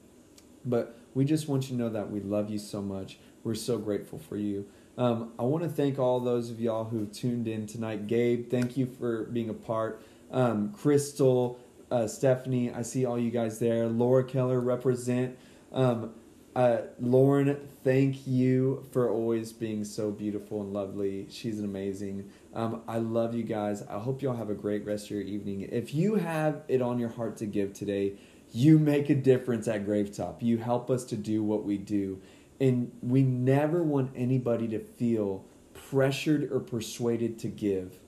[0.65, 3.19] But we just want you to know that we love you so much.
[3.43, 4.67] We're so grateful for you.
[4.97, 8.07] Um, I want to thank all those of y'all who tuned in tonight.
[8.07, 12.71] Gabe, thank you for being a part um, Crystal, uh, Stephanie.
[12.71, 13.87] I see all you guys there.
[13.87, 15.37] Laura Keller represent.
[15.71, 16.13] Um,
[16.55, 21.27] uh, Lauren, thank you for always being so beautiful and lovely.
[21.29, 22.29] She's an amazing.
[22.53, 23.83] Um, I love you guys.
[23.83, 25.61] I hope y'all have a great rest of your evening.
[25.61, 28.13] If you have it on your heart to give today,
[28.51, 30.41] you make a difference at Gravetop.
[30.41, 32.21] You help us to do what we do.
[32.61, 35.43] And we never want anybody to feel
[35.73, 37.99] pressured or persuaded to give.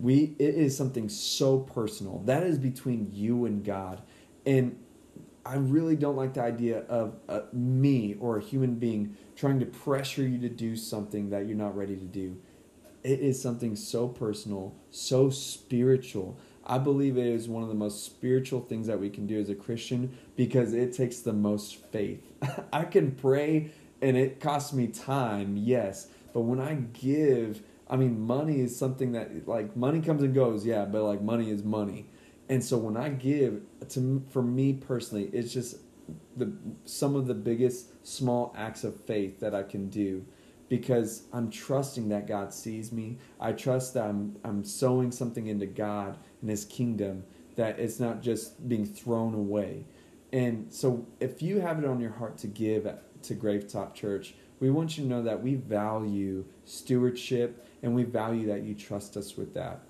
[0.00, 2.18] We it is something so personal.
[2.26, 4.02] That is between you and god.
[4.44, 4.80] And
[5.46, 9.66] i really don't like the idea of uh, me or a human being trying to
[9.66, 12.36] pressure you to do something that you're not ready to do.
[13.04, 16.36] It is something so personal so spiritual.
[16.66, 19.50] I believe it is one of the most spiritual things that we can do as
[19.50, 22.22] a christian because it takes the most faith.
[22.72, 23.70] I can pray
[24.04, 29.12] and it costs me time yes but when i give I mean, money is something
[29.12, 32.06] that like money comes and goes, yeah, but like money is money.
[32.48, 35.76] And so when I give to for me personally, it's just
[36.36, 36.52] the
[36.84, 40.24] some of the biggest small acts of faith that I can do
[40.68, 43.18] because I'm trusting that God sees me.
[43.38, 47.24] I trust that I'm I'm sowing something into God and his kingdom
[47.56, 49.84] that it's not just being thrown away.
[50.32, 52.86] And so if you have it on your heart to give
[53.24, 58.46] to Gravetop Church, we want you to know that we value stewardship and we value
[58.46, 59.80] that you trust us with that.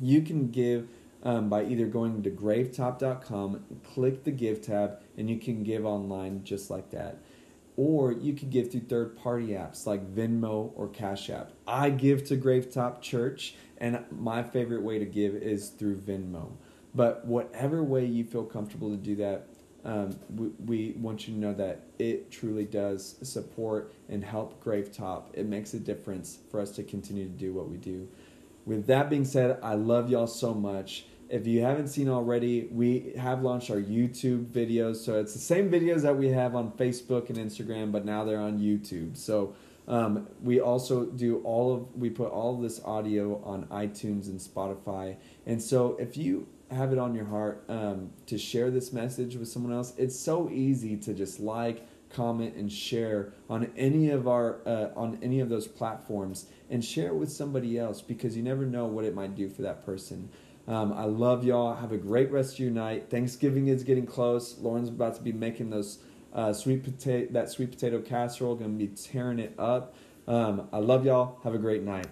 [0.00, 0.88] You can give
[1.22, 6.42] um, by either going to gravetop.com, click the give tab, and you can give online
[6.42, 7.18] just like that.
[7.76, 11.52] Or you can give through third party apps like Venmo or Cash App.
[11.66, 16.52] I give to Gravetop Church, and my favorite way to give is through Venmo.
[16.94, 19.46] But whatever way you feel comfortable to do that,
[19.84, 25.24] um, we, we, want you to know that it truly does support and help Gravetop.
[25.32, 28.08] It makes a difference for us to continue to do what we do.
[28.64, 31.06] With that being said, I love y'all so much.
[31.28, 34.96] If you haven't seen already, we have launched our YouTube videos.
[34.96, 38.38] So it's the same videos that we have on Facebook and Instagram, but now they're
[38.38, 39.16] on YouTube.
[39.16, 39.56] So
[39.88, 44.38] um, we also do all of we put all of this audio on iTunes and
[44.38, 45.16] Spotify.
[45.44, 49.48] And so if you have it on your heart um, to share this message with
[49.48, 54.58] someone else, it's so easy to just like, comment, and share on any of our
[54.66, 58.64] uh, on any of those platforms, and share it with somebody else because you never
[58.66, 60.28] know what it might do for that person.
[60.68, 61.74] Um, I love y'all.
[61.74, 63.10] Have a great rest of your night.
[63.10, 64.58] Thanksgiving is getting close.
[64.58, 65.98] Lauren's about to be making those
[66.32, 68.56] uh, sweet potato that sweet potato casserole.
[68.56, 69.94] To be tearing it up.
[70.28, 71.40] Um, I love y'all.
[71.42, 72.06] Have a great night.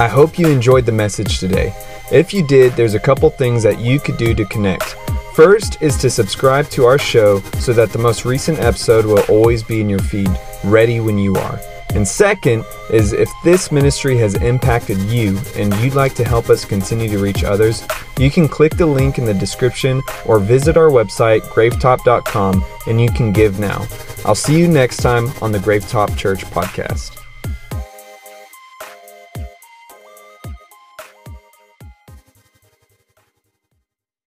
[0.00, 1.72] I hope you enjoyed the message today.
[2.12, 4.94] If you did, there's a couple things that you could do to connect.
[5.34, 9.64] First is to subscribe to our show so that the most recent episode will always
[9.64, 10.30] be in your feed,
[10.62, 11.58] ready when you are.
[11.94, 16.64] And second is if this ministry has impacted you and you'd like to help us
[16.64, 17.84] continue to reach others,
[18.18, 23.10] you can click the link in the description or visit our website, gravetop.com, and you
[23.10, 23.86] can give now.
[24.24, 27.17] I'll see you next time on the Gravetop Church podcast.